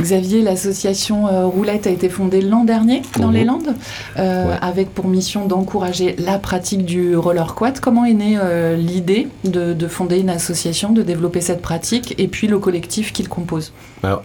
Xavier, 0.00 0.42
l'association 0.42 1.48
Roulette 1.48 1.86
a 1.86 1.90
été 1.90 2.08
fondée 2.08 2.40
l'an 2.40 2.64
dernier 2.64 3.02
dans 3.18 3.28
mhm. 3.28 3.34
les 3.34 3.44
Landes, 3.44 3.74
avec 4.16 4.90
pour 4.90 5.06
mission 5.06 5.46
d'encourager 5.46 6.16
la 6.18 6.38
pratique 6.38 6.84
du 6.84 7.16
roller 7.16 7.54
quad. 7.54 7.78
Comment 7.78 8.04
est 8.04 8.14
née 8.14 8.38
l'idée 8.76 9.28
de, 9.44 9.72
de, 9.72 9.86
fonder 9.86 10.18
une 10.18 10.30
association, 10.30 10.92
de 10.92 11.02
développer 11.02 11.40
cette 11.40 11.62
pratique, 11.62 12.14
et 12.18 12.26
puis 12.26 12.48
le 12.48 12.58
collectif 12.58 13.12
qui 13.12 13.22
le 13.22 13.28
compose 13.28 13.72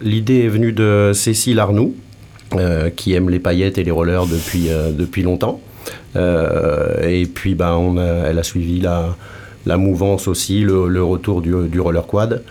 l'idée 0.00 0.44
est 0.44 0.48
venue 0.48 0.72
de 0.72 1.12
Cécile 1.14 1.60
Arnoux, 1.60 1.94
euh, 2.54 2.90
qui 2.90 3.14
aime 3.14 3.30
les 3.30 3.38
paillettes 3.38 3.78
et 3.78 3.84
les 3.84 3.90
rollers 3.90 4.26
depuis, 4.26 4.70
euh, 4.70 4.90
depuis 4.92 5.22
longtemps. 5.22 5.60
Euh, 6.16 7.06
et 7.06 7.26
puis, 7.26 7.54
ben, 7.54 7.72
on 7.72 7.96
elle 7.98 8.38
a 8.38 8.42
suivi 8.42 8.80
la, 8.80 9.16
la 9.66 9.76
mouvance 9.76 10.28
aussi, 10.28 10.60
le, 10.60 11.02
retour 11.02 11.42
du, 11.42 11.52
du, 11.68 11.80
roller 11.80 12.06
quad. 12.06 12.42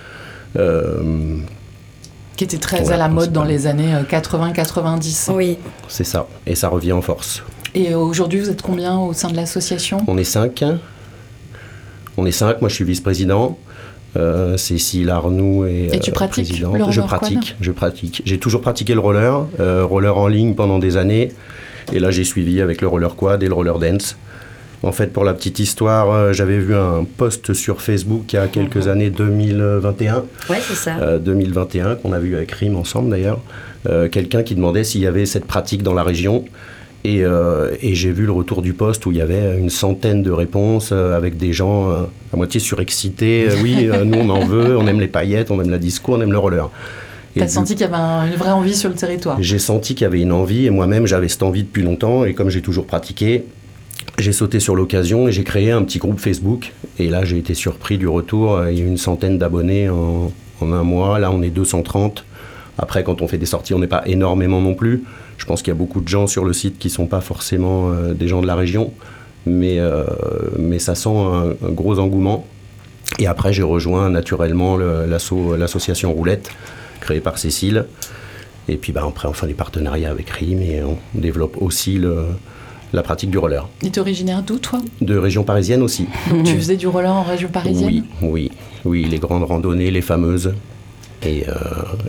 Qui 2.37 2.45
était 2.45 2.57
très 2.57 2.91
à 2.91 2.97
la 2.97 3.09
mode 3.09 3.33
dans 3.33 3.43
les 3.43 3.67
années 3.67 3.93
80-90. 4.09 5.33
Oui. 5.33 5.57
C'est 5.89 6.05
ça, 6.05 6.27
et 6.45 6.55
ça 6.55 6.69
revient 6.69 6.93
en 6.93 7.01
force. 7.01 7.43
Et 7.75 7.93
aujourd'hui, 7.93 8.39
vous 8.39 8.49
êtes 8.49 8.61
combien 8.61 8.97
au 8.97 9.13
sein 9.13 9.29
de 9.29 9.35
l'association? 9.35 10.03
On 10.07 10.17
est 10.17 10.23
cinq. 10.23 10.63
On 12.15 12.25
est 12.25 12.31
cinq, 12.31 12.61
moi 12.61 12.69
je 12.69 12.75
suis 12.75 12.85
vice-président. 12.85 13.57
Euh, 14.15 14.57
Cécile 14.57 15.09
Arnoux 15.11 15.65
et, 15.65 15.89
et 15.91 15.99
tu 15.99 16.09
euh, 16.09 16.13
pratiques 16.13 16.55
je 16.55 17.01
pratique, 17.01 17.55
je 17.59 17.71
pratique. 17.71 18.21
J'ai 18.25 18.39
toujours 18.39 18.61
pratiqué 18.61 18.93
le 18.95 18.99
roller, 18.99 19.45
euh, 19.59 19.85
roller 19.85 20.17
en 20.17 20.27
ligne 20.27 20.55
pendant 20.55 20.79
des 20.79 20.97
années. 20.97 21.33
Et 21.93 21.99
là, 21.99 22.09
j'ai 22.09 22.23
suivi 22.23 22.61
avec 22.61 22.81
le 22.81 22.87
roller 22.87 23.15
quad 23.15 23.43
et 23.43 23.47
le 23.47 23.53
roller 23.53 23.77
dance. 23.77 24.17
En 24.83 24.91
fait, 24.91 25.11
pour 25.11 25.23
la 25.23 25.33
petite 25.33 25.59
histoire, 25.59 26.33
j'avais 26.33 26.59
vu 26.59 26.75
un 26.75 27.03
post 27.17 27.53
sur 27.53 27.81
Facebook 27.81 28.31
il 28.31 28.35
y 28.35 28.39
a 28.39 28.47
quelques 28.47 28.85
mhm. 28.85 28.89
années, 28.89 29.09
2021. 29.09 30.23
Ouais, 30.49 30.57
c'est 30.61 30.75
ça. 30.75 31.17
2021, 31.17 31.95
qu'on 31.95 32.13
a 32.13 32.19
vu 32.19 32.35
avec 32.35 32.51
Rim 32.51 32.75
ensemble 32.75 33.09
d'ailleurs. 33.09 33.39
Quelqu'un 34.11 34.43
qui 34.43 34.53
demandait 34.53 34.83
s'il 34.83 35.01
y 35.01 35.07
avait 35.07 35.25
cette 35.25 35.45
pratique 35.45 35.81
dans 35.81 35.93
la 35.93 36.03
région. 36.03 36.45
Euh, 37.05 37.75
et, 37.81 37.95
j'ai 37.95 38.11
vu 38.11 38.25
le 38.25 38.31
retour 38.31 38.61
du 38.61 38.73
poste 38.73 39.05
où 39.05 39.11
il 39.11 39.17
y 39.17 39.21
avait 39.21 39.57
une 39.57 39.69
centaine 39.69 40.23
de 40.23 40.31
réponses 40.31 40.89
euh, 40.91 41.15
avec 41.15 41.37
des 41.37 41.53
gens 41.53 41.89
euh, 41.89 42.03
à 42.33 42.37
moitié 42.37 42.59
surexcités. 42.59 43.47
oui, 43.61 43.89
nous 44.05 44.17
on 44.17 44.29
en 44.29 44.45
veut, 44.45 44.77
on 44.77 44.87
aime 44.87 44.99
les 44.99 45.07
paillettes, 45.07 45.51
on 45.51 45.61
aime 45.61 45.69
la 45.69 45.77
disco, 45.77 46.15
on 46.15 46.21
aime 46.21 46.31
le 46.31 46.37
roller. 46.37 46.69
T'as 47.37 47.47
senti 47.47 47.75
qu'il 47.75 47.85
y 47.85 47.89
avait 47.93 48.31
une 48.31 48.35
vraie 48.35 48.51
envie 48.51 48.75
sur 48.75 48.89
le 48.89 48.95
territoire? 48.95 49.37
J'ai 49.39 49.59
senti 49.59 49.93
qu'il 49.93 50.03
y 50.03 50.07
avait 50.07 50.21
une 50.21 50.31
envie 50.31 50.65
et 50.65 50.69
moi-même 50.71 51.05
j'avais 51.05 51.27
cette 51.27 51.43
envie 51.43 51.63
depuis 51.63 51.83
longtemps 51.83 52.25
et 52.25 52.33
comme 52.33 52.49
j'ai 52.49 52.61
toujours 52.61 52.87
pratiqué, 52.87 53.45
j'ai 54.17 54.31
sauté 54.31 54.59
sur 54.59 54.75
l'occasion 54.75 55.27
et 55.27 55.31
j'ai 55.31 55.43
créé 55.43 55.71
un 55.71 55.83
petit 55.83 55.99
groupe 55.99 56.19
Facebook 56.19 56.73
et 56.99 57.09
là 57.09 57.23
j'ai 57.23 57.37
été 57.37 57.53
surpris 57.53 57.97
du 57.97 58.07
retour. 58.07 58.67
Il 58.69 58.77
y 58.77 58.81
a 58.81 58.85
une 58.85 58.97
centaine 58.97 59.37
d'abonnés 59.37 59.89
en, 59.89 60.31
en 60.61 60.71
un 60.71 60.83
mois, 60.83 61.19
là 61.19 61.31
on 61.31 61.41
est 61.41 61.49
230. 61.49 62.25
Après 62.77 63.03
quand 63.03 63.21
on 63.21 63.27
fait 63.27 63.37
des 63.37 63.45
sorties 63.45 63.73
on 63.73 63.79
n'est 63.79 63.87
pas 63.87 64.03
énormément 64.07 64.61
non 64.61 64.73
plus. 64.73 65.03
Je 65.37 65.45
pense 65.45 65.61
qu'il 65.61 65.71
y 65.71 65.75
a 65.75 65.77
beaucoup 65.77 66.01
de 66.01 66.07
gens 66.07 66.27
sur 66.27 66.45
le 66.45 66.53
site 66.53 66.79
qui 66.79 66.87
ne 66.87 66.93
sont 66.93 67.07
pas 67.07 67.21
forcément 67.21 67.91
euh, 67.91 68.13
des 68.13 68.27
gens 68.27 68.41
de 68.41 68.47
la 68.47 68.55
région, 68.55 68.91
mais, 69.45 69.79
euh, 69.79 70.03
mais 70.57 70.79
ça 70.79 70.95
sent 70.95 71.09
un, 71.09 71.53
gros 71.69 71.99
engouement. 71.99 72.45
Et 73.19 73.27
après, 73.27 73.53
j'ai 73.53 73.63
rejoint 73.63 74.09
naturellement 74.09 74.77
l'association 74.77 76.11
Roulette, 76.11 76.49
créée 76.99 77.21
par 77.21 77.37
Cécile. 77.37 77.85
Et 78.67 78.75
puis 78.75 78.91
bah, 78.91 79.05
après, 79.07 79.27
on 79.27 79.33
fait 79.33 79.47
des 79.47 79.53
partenariats 79.53 80.09
avec 80.09 80.29
RIM 80.29 80.59
et 80.59 80.83
on 80.83 80.97
développe 81.13 81.61
aussi 81.61 81.97
le, 81.97 82.25
la 82.93 83.03
pratique 83.03 83.29
du 83.29 83.37
roller. 83.37 83.67
Tu 83.79 83.87
es 83.87 83.99
originaire 83.99 84.43
d'où, 84.43 84.57
toi? 84.59 84.79
De 85.01 85.17
région 85.17 85.43
parisienne 85.43 85.81
aussi. 85.81 86.07
Donc 86.29 86.43
tu 86.43 86.55
faisais 86.55 86.77
du 86.77 86.87
roller 86.87 87.11
en 87.11 87.23
région 87.23 87.49
parisienne? 87.49 87.87
Oui, 87.87 88.03
oui, 88.21 88.51
oui, 88.85 89.05
les 89.05 89.19
grandes 89.19 89.43
randonnées, 89.43 89.91
les 89.91 90.01
fameuses. 90.01 90.53
Et, 91.23 91.45
euh, 91.49 91.53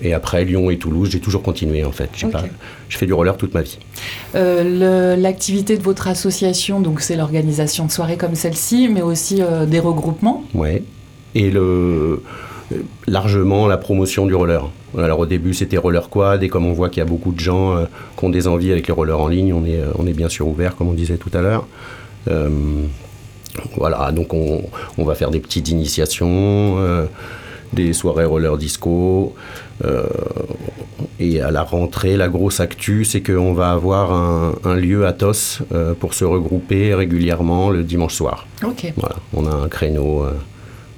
et, 0.02 0.12
après 0.12 0.44
Lyon 0.44 0.68
et 0.70 0.76
Toulouse, 0.76 1.08
j'ai 1.10 1.20
toujours 1.20 1.42
continué 1.42 1.82
en 1.82 1.92
fait. 1.92 2.10
Pas, 2.30 2.44
je 2.90 2.98
fais 2.98 3.06
du 3.06 3.14
roller 3.14 3.38
toute 3.38 3.54
ma 3.54 3.62
vie. 3.62 3.78
Euh, 4.34 5.16
l'activité 5.16 5.78
de 5.78 5.82
votre 5.82 6.08
association, 6.08 6.80
donc 6.80 7.00
c'est 7.00 7.16
l'organisation 7.16 7.86
de 7.86 7.90
soirées 7.90 8.18
comme 8.18 8.34
celle-ci, 8.34 8.88
mais 8.88 9.00
aussi 9.00 9.40
euh, 9.40 9.64
des 9.64 9.80
regroupements? 9.80 10.44
Ouais. 10.54 10.82
Et 11.34 11.50
le, 11.50 12.22
largement 13.06 13.66
la 13.66 13.78
promotion 13.78 14.26
du 14.26 14.34
roller. 14.34 14.68
Alors 14.96 15.18
au 15.18 15.26
début 15.26 15.52
c'était 15.52 15.76
roller 15.76 16.08
quad 16.08 16.42
et 16.42 16.48
comme 16.48 16.66
on 16.66 16.72
voit 16.72 16.88
qu'il 16.88 16.98
y 16.98 17.02
a 17.02 17.08
beaucoup 17.08 17.32
de 17.32 17.40
gens 17.40 17.76
qui 18.16 18.24
ont 18.24 18.30
des 18.30 18.48
envies 18.48 18.72
avec 18.72 18.86
les 18.86 18.94
rollers 18.94 19.20
en 19.20 19.28
ligne, 19.28 19.52
on 19.52 19.64
est, 19.66 19.80
on 19.98 20.06
est 20.06 20.14
bien 20.14 20.28
sûr 20.28 20.48
ouvert 20.48 20.76
comme 20.76 20.88
on 20.88 20.94
disait 20.94 21.18
tout 21.18 21.30
à 21.34 21.42
l'heure. 21.42 21.66
voilà, 23.76 24.12
donc 24.12 24.32
on, 24.32 24.62
on, 24.96 25.04
va 25.04 25.14
faire 25.14 25.30
des 25.30 25.40
petites 25.40 25.68
initiations 25.68 26.78
des 27.72 27.92
soirées 27.92 28.24
roller 28.24 28.56
disco. 28.56 29.34
Euh, 29.84 30.04
et 31.20 31.40
à 31.40 31.50
la 31.50 31.62
rentrée, 31.62 32.16
la 32.16 32.28
grosse 32.28 32.60
actu, 32.60 33.04
c'est 33.04 33.22
qu'on 33.22 33.52
va 33.52 33.70
avoir 33.70 34.12
un, 34.12 34.74
lieu 34.74 35.06
à 35.06 35.12
TOS 35.12 35.62
euh, 35.72 35.94
pour 35.94 36.14
se 36.14 36.24
regrouper 36.24 36.94
régulièrement 36.94 37.70
le 37.70 37.82
dimanche 37.82 38.14
soir. 38.14 38.46
Ok. 38.64 38.92
Voilà, 38.96 39.16
on 39.34 39.46
a 39.46 39.54
un 39.54 39.68
créneau 39.68 40.24
euh, 40.24 40.32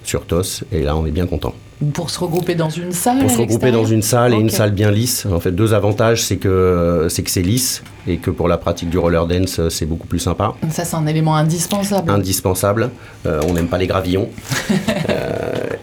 sur 0.04 0.26
TOS 0.26 0.64
et 0.72 0.82
là, 0.82 0.96
on 0.96 1.06
est 1.06 1.10
bien 1.10 1.26
content. 1.26 1.54
Pour 1.94 2.10
se 2.10 2.20
regrouper 2.20 2.54
dans 2.54 2.68
une 2.68 2.92
salle 2.92 3.20
Pour 3.20 3.30
se 3.30 3.38
regrouper 3.38 3.72
dans 3.72 3.86
une 3.86 4.02
salle 4.02 4.34
et 4.34 4.36
une 4.36 4.50
salle 4.50 4.72
bien 4.72 4.90
lisse. 4.90 5.24
En 5.24 5.40
fait, 5.40 5.52
deux 5.52 5.72
avantages, 5.72 6.22
c'est 6.22 6.36
que 6.36 7.06
c'est 7.08 7.22
que 7.22 7.30
c'est 7.30 7.40
lisse 7.40 7.82
et 8.06 8.18
que 8.18 8.30
pour 8.30 8.48
la 8.48 8.58
pratique 8.58 8.90
du 8.90 8.98
roller 8.98 9.26
dance, 9.26 9.66
c'est 9.70 9.86
beaucoup 9.86 10.06
plus 10.06 10.18
sympa. 10.18 10.52
Ça, 10.70 10.84
c'est 10.84 10.96
un 10.96 11.06
élément 11.06 11.36
indispensable. 11.36 12.10
Indispensable. 12.10 12.90
on 13.24 13.54
n'aime 13.54 13.68
pas 13.68 13.78
les 13.78 13.86
gravillons. 13.86 14.28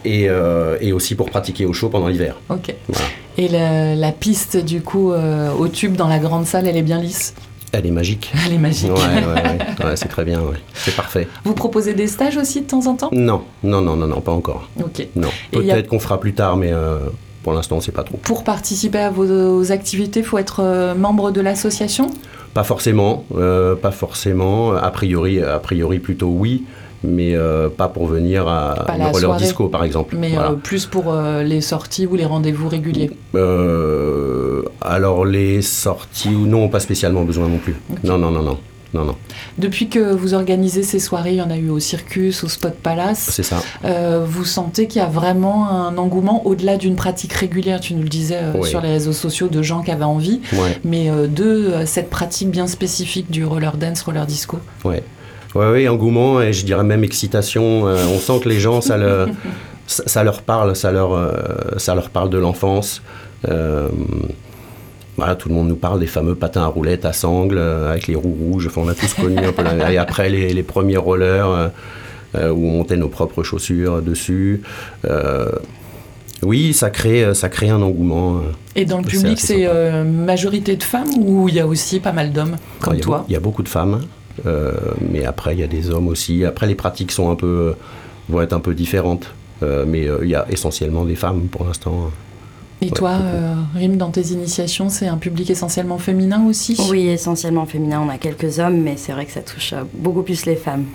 Euh, 0.07 0.77
et, 0.81 0.91
aussi 0.91 1.15
pour 1.15 1.29
pratiquer 1.29 1.65
au 1.65 1.73
chaud 1.73 1.89
pendant 1.89 2.07
l'hiver. 2.07 2.35
Ok. 2.49 2.73
Et 3.37 3.47
la, 3.47 4.11
piste, 4.11 4.57
du 4.57 4.81
coup, 4.81 5.11
euh, 5.11 5.51
au 5.53 5.67
tube 5.67 5.95
dans 5.95 6.07
la 6.07 6.19
grande 6.19 6.45
salle, 6.45 6.67
elle 6.67 6.77
est 6.77 6.83
bien 6.83 6.99
lisse? 6.99 7.33
Elle 7.71 7.85
est 7.85 7.91
magique. 7.91 8.31
Elle 8.45 8.53
est 8.53 8.57
magique. 8.57 8.91
Ouais, 8.91 9.85
ouais, 9.85 9.95
c'est 9.95 10.07
très 10.07 10.23
bien, 10.23 10.41
c'est 10.73 10.95
parfait. 10.95 11.27
Vous 11.43 11.53
proposez 11.53 11.93
des 11.93 12.07
stages 12.07 12.37
aussi 12.37 12.61
de 12.61 12.67
temps 12.67 12.87
en 12.87 12.95
temps? 12.95 13.09
Non, 13.11 13.43
non, 13.63 13.81
non, 13.81 13.95
non, 13.95 14.07
non, 14.07 14.21
pas 14.21 14.31
encore. 14.31 14.69
Ok. 14.79 15.07
Non, 15.15 15.29
peut-être 15.51 15.87
qu'on 15.87 15.99
fera 15.99 16.19
plus 16.19 16.33
tard, 16.33 16.57
mais 16.57 16.71
euh, 16.71 16.99
pour 17.43 17.53
l'instant, 17.53 17.75
on 17.75 17.79
ne 17.79 17.83
sait 17.83 17.91
pas 17.91 18.03
trop. 18.03 18.17
Pour 18.17 18.43
participer 18.43 18.99
à 18.99 19.09
vos, 19.09 19.71
activités, 19.71 20.21
il 20.21 20.25
faut 20.25 20.37
être 20.37 20.95
membre 20.95 21.31
de 21.31 21.41
l'association? 21.41 22.09
Pas 22.53 22.63
forcément, 22.63 23.25
pas 23.81 23.91
forcément. 23.91 24.73
A 24.73 24.89
priori, 24.91 25.41
a 25.41 25.59
priori 25.59 25.99
plutôt 25.99 26.27
oui 26.27 26.63
mais 27.03 27.35
euh, 27.35 27.69
pas 27.69 27.87
pour 27.87 28.07
venir 28.07 28.47
à 28.47 28.85
pas 28.85 28.97
le 28.97 29.05
roller 29.05 29.35
disco 29.37 29.67
par 29.67 29.83
exemple. 29.83 30.15
Mais 30.17 30.37
euh, 30.37 30.53
plus 30.53 30.85
pour 30.85 31.11
euh, 31.11 31.43
les 31.43 31.61
sorties 31.61 32.05
ou 32.05 32.15
les 32.15 32.25
rendez-vous 32.25 32.67
réguliers 32.67 33.11
Alors 34.81 35.25
les 35.25 35.61
sorties 35.61 36.29
ou 36.29 36.47
non, 36.47 36.69
pas 36.69 36.79
spécialement 36.79 37.23
besoin 37.23 37.47
non 37.47 37.57
plus. 37.57 37.75
Non, 38.03 38.17
non, 38.17 38.31
non, 38.31 38.43
non. 38.43 38.57
Non, 38.93 39.03
non. 39.03 39.15
Depuis 39.57 39.89
que 39.89 40.13
vous 40.13 40.33
organisez 40.33 40.81
ces 40.81 40.99
soirées, 40.99 41.31
il 41.31 41.35
y 41.35 41.41
en 41.41 41.49
a 41.49 41.57
eu 41.57 41.69
au 41.69 41.77
Circus, 41.77 42.45
au 42.45 42.47
Spot 42.47 42.73
Palace. 42.73 43.27
C'est 43.31 43.43
ça. 43.43 43.57
vous 44.25 44.45
sentez 44.45 44.87
qu'il 44.87 45.01
y 45.01 45.05
a 45.05 45.09
vraiment 45.09 45.69
un 45.69 45.97
engouement 45.97 46.47
au-delà 46.47 46.77
d'une 46.77 46.95
pratique 46.95 47.33
régulière, 47.33 47.81
tu 47.81 47.95
nous 47.95 48.03
le 48.03 48.09
disais 48.09 48.39
sur 48.63 48.79
les 48.79 48.89
réseaux 48.89 49.11
sociaux, 49.11 49.49
de 49.49 49.61
gens 49.61 49.81
qui 49.81 49.91
avaient 49.91 50.05
envie, 50.05 50.39
mais 50.85 51.11
de 51.27 51.83
cette 51.85 52.09
pratique 52.09 52.49
bien 52.49 52.65
spécifique 52.65 53.29
du 53.29 53.43
roller 53.43 53.75
dance, 53.75 54.01
roller 54.03 54.25
disco. 54.25 54.57
Ouais. 54.85 55.03
Oui, 55.55 55.65
oui, 55.71 55.87
engouement 55.87 56.41
et 56.41 56.53
je 56.53 56.65
dirais 56.65 56.83
même 56.83 57.03
excitation. 57.03 57.87
Euh, 57.87 58.05
on 58.13 58.19
sent 58.19 58.41
que 58.43 58.49
les 58.49 58.59
gens, 58.59 58.81
ça, 58.81 58.97
ça, 59.87 60.23
leur 60.23 60.41
parle, 60.41 60.75
ça 60.75 60.91
leur, 60.91 61.13
euh, 61.13 61.31
ça 61.77 61.95
leur 61.95 62.09
parle 62.09 62.29
de 62.29 62.37
l'enfance. 62.37 63.01
Euh, 63.47 63.89
voilà, 65.15 65.35
tout 65.35 65.49
le 65.49 65.55
monde 65.55 65.67
nous 65.67 65.75
parle 65.75 65.99
des 65.99 66.07
fameux 66.07 66.35
patins 66.35 66.63
à 66.63 66.67
roulettes 66.67 67.05
à 67.05 67.13
sangle 67.13 67.57
avec 67.57 68.07
les 68.07 68.15
roues 68.15 68.37
rouges. 68.39 68.67
Enfin, 68.67 68.81
on 68.83 68.87
a 68.87 68.93
tous 68.93 69.13
connu 69.13 69.37
un 69.39 69.51
peu 69.51 69.63
la... 69.63 69.91
Et 69.91 69.97
après, 69.97 70.29
les, 70.29 70.53
les 70.53 70.63
premiers 70.63 70.97
rollers 70.97 71.71
où 72.35 72.39
on 72.39 72.71
montait 72.71 72.97
nos 72.97 73.07
propres 73.07 73.41
chaussures 73.41 74.03
dessus. 74.03 74.61
oui, 76.43 76.73
ça 76.73 76.91
crée, 76.91 77.33
ça 77.33 77.49
crée 77.49 77.69
un 77.69 77.81
engouement. 77.81 78.41
Et 78.75 78.85
dans 78.85 78.99
le 78.99 79.05
public, 79.05 79.39
c'est 79.39 79.67
majorité 80.03 80.75
de 80.75 80.83
femmes 80.83 81.09
ou 81.17 81.49
il 81.49 81.55
y 81.55 81.59
a 81.59 81.65
aussi 81.65 81.99
pas 81.99 82.11
mal 82.11 82.31
d'hommes 82.31 82.57
comme 82.79 82.99
toi 82.99 83.25
Il 83.27 83.33
y 83.33 83.37
a 83.37 83.39
beaucoup 83.39 83.63
de 83.63 83.69
femmes. 83.69 84.01
Euh, 84.45 84.73
mais 85.11 85.25
après, 85.25 85.55
il 85.55 85.59
y 85.59 85.63
a 85.63 85.67
des 85.67 85.89
hommes 85.89 86.07
aussi. 86.07 86.45
Après, 86.45 86.67
les 86.67 86.75
pratiques 86.75 87.11
sont 87.11 87.29
un 87.29 87.35
peu, 87.35 87.75
vont 88.29 88.41
être 88.41 88.53
un 88.53 88.59
peu 88.59 88.73
différentes. 88.73 89.27
Euh, 89.63 89.85
mais 89.87 90.07
euh, 90.07 90.19
il 90.21 90.29
y 90.29 90.35
a 90.35 90.45
essentiellement 90.49 91.03
des 91.03 91.15
femmes 91.15 91.47
pour 91.47 91.65
l'instant. 91.65 92.11
Et 92.79 92.91
toi, 92.91 93.17
Rim, 93.75 93.97
dans 93.97 94.11
tes 94.11 94.21
initiations, 94.27 94.89
c'est 94.89 95.07
un 95.07 95.17
public 95.17 95.49
essentiellement 95.49 95.97
féminin 95.97 96.45
aussi? 96.45 96.77
Oui, 96.91 97.07
essentiellement 97.07 97.65
féminin. 97.65 98.03
On 98.05 98.09
a 98.09 98.19
quelques 98.19 98.59
hommes, 98.59 98.81
mais 98.81 98.97
c'est 98.97 99.13
vrai 99.13 99.25
que 99.25 99.31
ça 99.31 99.41
touche 99.41 99.73
beaucoup 99.95 100.21
plus 100.21 100.45
les 100.45 100.55
femmes. 100.55 100.85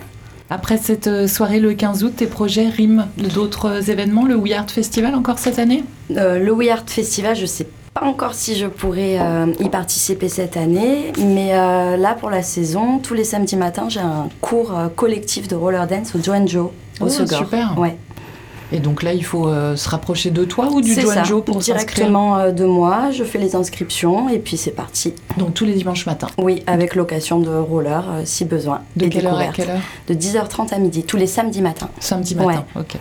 Après 0.49 0.77
cette 0.77 1.27
soirée 1.27 1.59
le 1.59 1.73
15 1.73 2.03
août, 2.05 2.13
tes 2.15 2.27
projets 2.27 2.69
riment 2.69 3.07
d'autres 3.33 3.89
événements, 3.89 4.25
le 4.25 4.35
We 4.35 4.53
Art 4.53 4.69
Festival 4.69 5.13
encore 5.15 5.39
cette 5.39 5.59
année? 5.59 5.83
Le 6.09 6.51
We 6.51 6.69
Art 6.69 6.85
Festival, 6.87 7.35
je 7.35 7.45
sais 7.45 7.67
pas 7.93 8.05
encore 8.05 8.33
si 8.33 8.55
je 8.55 8.65
pourrais 8.65 9.19
euh, 9.19 9.53
y 9.59 9.69
participer 9.69 10.27
cette 10.27 10.57
année, 10.57 11.13
mais 11.19 11.53
euh, 11.53 11.95
là 11.95 12.15
pour 12.15 12.29
la 12.29 12.41
saison, 12.41 12.99
tous 12.99 13.13
les 13.13 13.23
samedis 13.23 13.55
matins, 13.55 13.87
j'ai 13.87 13.99
un 13.99 14.29
cours 14.41 14.75
euh, 14.75 14.87
collectif 14.87 15.47
de 15.47 15.55
roller 15.55 15.85
dance 15.85 16.15
au 16.15 16.21
Joe 16.21 16.47
Joe. 16.47 16.71
Au 16.99 17.05
oh, 17.05 17.09
super. 17.09 17.77
Ouais. 17.77 17.97
Et 18.73 18.79
donc 18.79 19.03
là, 19.03 19.13
il 19.13 19.23
faut 19.23 19.47
se 19.75 19.89
rapprocher 19.89 20.31
de 20.31 20.43
toi 20.45 20.69
ou 20.71 20.81
du 20.81 20.93
Joe 21.25 21.43
pour 21.43 21.57
Directement 21.57 22.51
de 22.51 22.65
moi, 22.65 23.11
je 23.11 23.23
fais 23.23 23.37
les 23.37 23.55
inscriptions 23.55 24.29
et 24.29 24.39
puis 24.39 24.57
c'est 24.57 24.71
parti. 24.71 25.13
Donc 25.37 25.53
tous 25.53 25.65
les 25.65 25.73
dimanches 25.73 26.05
matins 26.05 26.27
Oui, 26.37 26.63
avec 26.67 26.95
location 26.95 27.39
de 27.39 27.49
roller 27.49 28.03
si 28.25 28.45
besoin. 28.45 28.81
De 28.95 29.07
quelle 29.07 29.27
heure 29.27 29.37
à 29.37 29.47
quelle 29.47 29.69
heure 29.69 29.81
De 30.07 30.13
10h30 30.13 30.73
à 30.73 30.79
midi, 30.79 31.03
tous 31.03 31.17
les 31.17 31.27
samedis 31.27 31.61
matins. 31.61 31.89
Samedi 31.99 32.35
matin, 32.35 32.65
ok. 32.75 32.97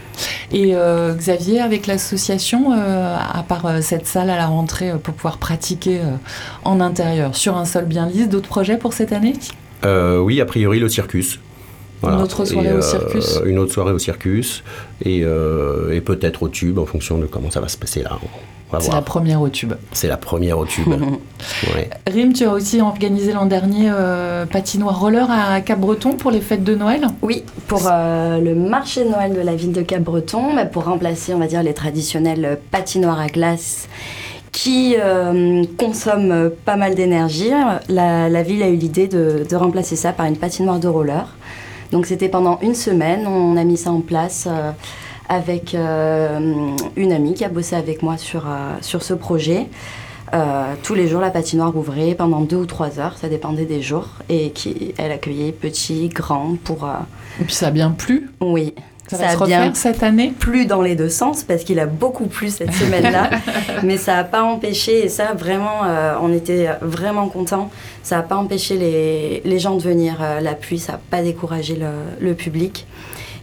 Et 0.53 0.75
euh, 0.75 1.15
Xavier, 1.15 1.61
avec 1.61 1.87
l'association, 1.87 2.73
euh, 2.73 3.17
à 3.17 3.43
part 3.43 3.67
euh, 3.67 3.81
cette 3.81 4.07
salle 4.07 4.31
à 4.31 4.37
la 4.37 4.47
rentrée 4.47 4.93
pour 5.03 5.15
pouvoir 5.15 5.39
pratiquer 5.39 6.01
en 6.65 6.81
intérieur 6.81 7.35
sur 7.37 7.57
un 7.57 7.65
sol 7.65 7.85
bien 7.85 8.07
lisse, 8.07 8.29
d'autres 8.29 8.49
projets 8.49 8.77
pour 8.77 8.93
cette 8.93 9.13
année? 9.13 9.35
Oui, 9.85 10.41
a 10.41 10.45
priori 10.45 10.79
le 10.79 10.89
circus. 10.89 11.41
Une 12.03 12.21
autre 12.21 12.45
soirée 12.45 12.73
au 12.73 12.83
circus 12.83 13.41
Une 13.45 13.59
autre 13.59 13.73
soirée 13.73 13.93
au 13.93 13.99
circus 13.99 14.63
et, 15.05 15.21
et 15.21 16.01
peut-être 16.01 16.43
au 16.43 16.49
tube 16.49 16.79
en 16.79 16.87
fonction 16.87 17.19
de 17.19 17.27
comment 17.27 17.51
ça 17.51 17.61
va 17.61 17.69
se 17.69 17.77
passer 17.77 18.03
là. 18.03 18.19
C'est 18.81 18.93
la 18.93 19.03
première 19.03 19.41
au 19.41 19.49
tube. 19.49 19.75
C'est 19.93 20.09
la 20.09 20.17
première 20.17 20.59
au 20.59 20.65
tube. 20.65 20.89
Rim, 22.07 22.33
tu 22.33 22.45
as 22.45 22.53
aussi 22.53 22.81
organisé 22.81 23.33
l'an 23.33 23.47
dernier 23.47 23.91
euh, 23.91 24.47
patinoire 24.47 24.99
roller 24.99 25.31
à 25.31 25.61
Cap-Breton 25.61 26.15
pour 26.15 26.31
les 26.31 26.41
fêtes 26.41 26.65
de 26.65 26.75
Noël? 26.75 27.07
Oui, 27.21 27.45
pour 27.69 27.83
euh, 27.91 28.39
le 28.41 28.55
marché 28.55 29.05
de 29.05 29.11
Noël 29.11 29.35
de 29.35 29.41
la 29.41 29.55
ville 29.55 29.73
de 29.73 29.83
Cap-Breton, 29.83 30.55
bah, 30.55 30.65
pour 30.65 30.85
remplacer, 30.85 31.35
on 31.35 31.39
va 31.39 31.47
dire, 31.47 31.63
les 31.63 31.75
traditionnels 31.75 32.59
patinoires 32.71 33.21
à 33.21 33.27
glace 33.27 33.89
qui 34.53 34.97
euh, 34.99 35.65
consomment 35.79 36.51
pas 36.51 36.77
mal 36.77 36.95
d'énergie. 36.95 37.53
La, 37.89 38.43
ville 38.43 38.63
a 38.63 38.69
eu 38.69 38.77
l'idée 38.77 39.09
de, 39.09 39.47
de, 39.49 39.57
remplacer 39.57 39.97
ça 39.97 40.13
par 40.13 40.27
une 40.27 40.37
patinoire 40.37 40.79
de 40.79 40.89
roller. 40.89 41.27
Donc 41.93 42.07
c'était 42.07 42.29
pendant 42.29 42.59
une 42.61 42.75
semaine, 42.75 43.27
on 43.27 43.57
a 43.57 43.65
mis 43.65 43.77
ça 43.77 43.93
en 43.93 44.01
place 44.01 44.49
avec 45.33 45.75
euh, 45.75 46.77
une 46.97 47.13
amie 47.13 47.35
qui 47.35 47.45
a 47.45 47.49
bossé 47.49 47.75
avec 47.75 48.03
moi 48.03 48.19
sur, 48.19 48.47
euh, 48.47 48.75
sur 48.83 49.03
ce 49.03 49.15
projet. 49.15 49.67
Euh, 50.35 50.75
tous 50.83 50.95
les 50.95 51.09
jours, 51.09 51.21
la 51.21 51.31
patinoire 51.31 51.75
ouvrait 51.77 52.15
pendant 52.15 52.41
deux 52.41 52.57
ou 52.57 52.67
trois 52.67 52.99
heures, 52.99 53.17
ça 53.19 53.29
dépendait 53.29 53.67
des 53.67 53.83
jours, 53.83 54.09
et 54.29 54.51
qui, 54.51 54.95
elle 54.97 55.13
accueillait 55.13 55.53
petits, 55.53 56.09
grands 56.09 56.57
pour. 56.65 56.89
Et 57.41 57.45
puis 57.45 57.55
ça 57.55 57.69
a 57.69 57.71
bien 57.71 57.91
plu? 57.91 58.31
Oui. 58.41 58.75
Ça, 59.09 59.17
va 59.17 59.33
se 59.33 59.45
bien 59.45 59.75
cette 59.75 60.03
année 60.03 60.33
Plus 60.39 60.65
dans 60.65 60.81
les 60.81 60.95
deux 60.95 61.09
sens 61.09 61.43
parce 61.43 61.65
qu'il 61.65 61.79
a 61.81 61.87
beaucoup 61.87 62.27
plu 62.27 62.49
cette 62.49 62.73
semaine-là, 62.73 63.31
mais 63.83 63.99
ça 63.99 64.15
n'a 64.15 64.25
pas 64.25 64.43
empêché 64.43 65.05
et 65.05 65.09
ça 65.09 65.35
vraiment, 65.35 65.83
on 66.23 66.33
était 66.33 66.69
vraiment 66.81 67.29
contents. 67.29 67.71
Ça 68.03 68.17
n'a 68.17 68.23
pas 68.23 68.37
empêché 68.37 68.77
les, 68.79 69.43
les, 69.45 69.59
gens 69.59 69.77
de 69.77 69.83
venir. 69.83 70.19
la 70.41 70.55
pluie, 70.55 70.79
ça 70.79 70.93
n'a 70.93 71.01
pas 71.11 71.23
découragé 71.23 71.77
le, 71.77 71.91
le 72.27 72.35
public. 72.35 72.87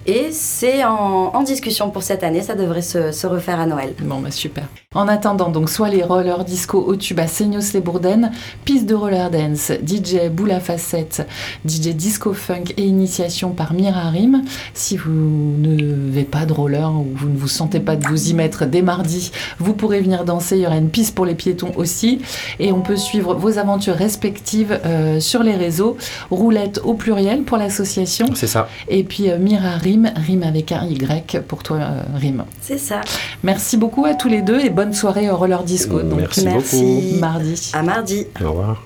Et 0.05 0.29
c'est 0.31 0.83
en, 0.83 1.43
discussion 1.43 1.89
pour 1.89 2.03
cette 2.03 2.23
année, 2.23 2.41
ça 2.41 2.55
devrait 2.55 2.81
se, 2.81 3.27
refaire 3.27 3.59
à 3.59 3.65
Noël. 3.65 3.93
Bon, 4.01 4.19
bah 4.19 4.31
super. 4.31 4.65
En 4.95 5.07
attendant, 5.07 5.49
donc, 5.49 5.69
soit 5.69 5.89
les 5.89 6.03
rollers 6.03 6.43
disco 6.43 6.79
au 6.79 6.95
tube 6.95 7.19
à 7.19 7.27
Seignos 7.27 7.73
les 7.73 7.79
Bourdaines, 7.79 8.31
piste 8.65 8.87
de 8.87 8.95
roller 8.95 9.29
dance, 9.29 9.71
DJ 9.85 10.29
boule 10.31 10.51
à 10.51 10.59
facette, 10.59 11.27
DJ 11.63 11.89
disco 11.89 12.33
funk 12.33 12.73
et 12.77 12.83
initiation 12.83 13.51
par 13.51 13.73
Mirarim. 13.73 14.43
Si 14.73 14.97
vous 14.97 15.11
ne 15.11 15.75
n'avez 15.75 16.23
pas 16.23 16.45
de 16.45 16.53
roller 16.53 16.91
ou 16.91 17.07
vous 17.13 17.29
ne 17.29 17.37
vous 17.37 17.47
sentez 17.47 17.79
pas 17.79 17.95
de 17.95 18.07
vous 18.07 18.29
y 18.29 18.33
mettre 18.33 18.65
dès 18.65 18.81
mardi, 18.81 19.31
vous 19.59 19.73
pourrez 19.73 20.01
venir 20.01 20.25
danser. 20.25 20.57
Il 20.57 20.63
y 20.63 20.65
aura 20.65 20.77
une 20.77 20.89
piste 20.89 21.13
pour 21.13 21.25
les 21.25 21.35
piétons 21.35 21.71
aussi. 21.75 22.19
Et 22.59 22.71
on 22.71 22.81
peut 22.81 22.97
suivre 22.97 23.35
vos 23.35 23.59
aventures 23.59 23.95
respectives 23.95 24.79
euh, 24.85 25.19
sur 25.19 25.43
les 25.43 25.55
réseaux. 25.55 25.97
Roulette 26.31 26.81
au 26.83 26.95
pluriel 26.95 27.43
pour 27.43 27.57
l'association. 27.57 28.25
C'est 28.33 28.47
ça. 28.47 28.67
Et 28.87 29.03
puis 29.03 29.29
euh, 29.29 29.37
Mirarim 29.37 29.98
rime, 30.15 30.43
avec 30.43 30.71
un 30.71 30.85
Y 30.85 31.39
pour 31.47 31.63
toi, 31.63 31.77
euh, 31.77 32.01
rime. 32.15 32.45
C'est 32.61 32.77
ça. 32.77 33.01
Merci 33.43 33.77
beaucoup 33.77 34.05
à 34.05 34.13
tous 34.13 34.27
les 34.27 34.41
deux 34.41 34.59
et 34.59 34.69
bonne 34.69 34.93
soirée 34.93 35.29
au 35.29 35.37
Roller 35.37 35.63
Disco. 35.63 36.01
Donc, 36.01 36.19
merci, 36.19 36.45
beaucoup. 36.45 37.19
Mardi. 37.19 37.71
À 37.73 37.83
mardi. 37.83 38.27
Au 38.43 38.49
revoir. 38.49 38.83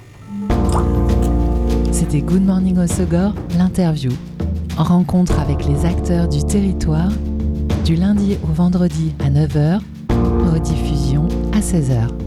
C'était 1.92 2.22
Good 2.22 2.44
Morning 2.44 2.78
Osogor, 2.80 3.34
l'interview. 3.58 4.12
Rencontre 4.78 5.40
avec 5.40 5.66
les 5.66 5.86
acteurs 5.86 6.28
du 6.28 6.44
territoire 6.44 7.10
du 7.84 7.96
lundi 7.96 8.38
au 8.44 8.54
vendredi 8.54 9.14
à 9.20 9.30
9h, 9.30 9.82
rediffusion 10.54 11.28
à 11.54 11.60
16h. 11.60 12.23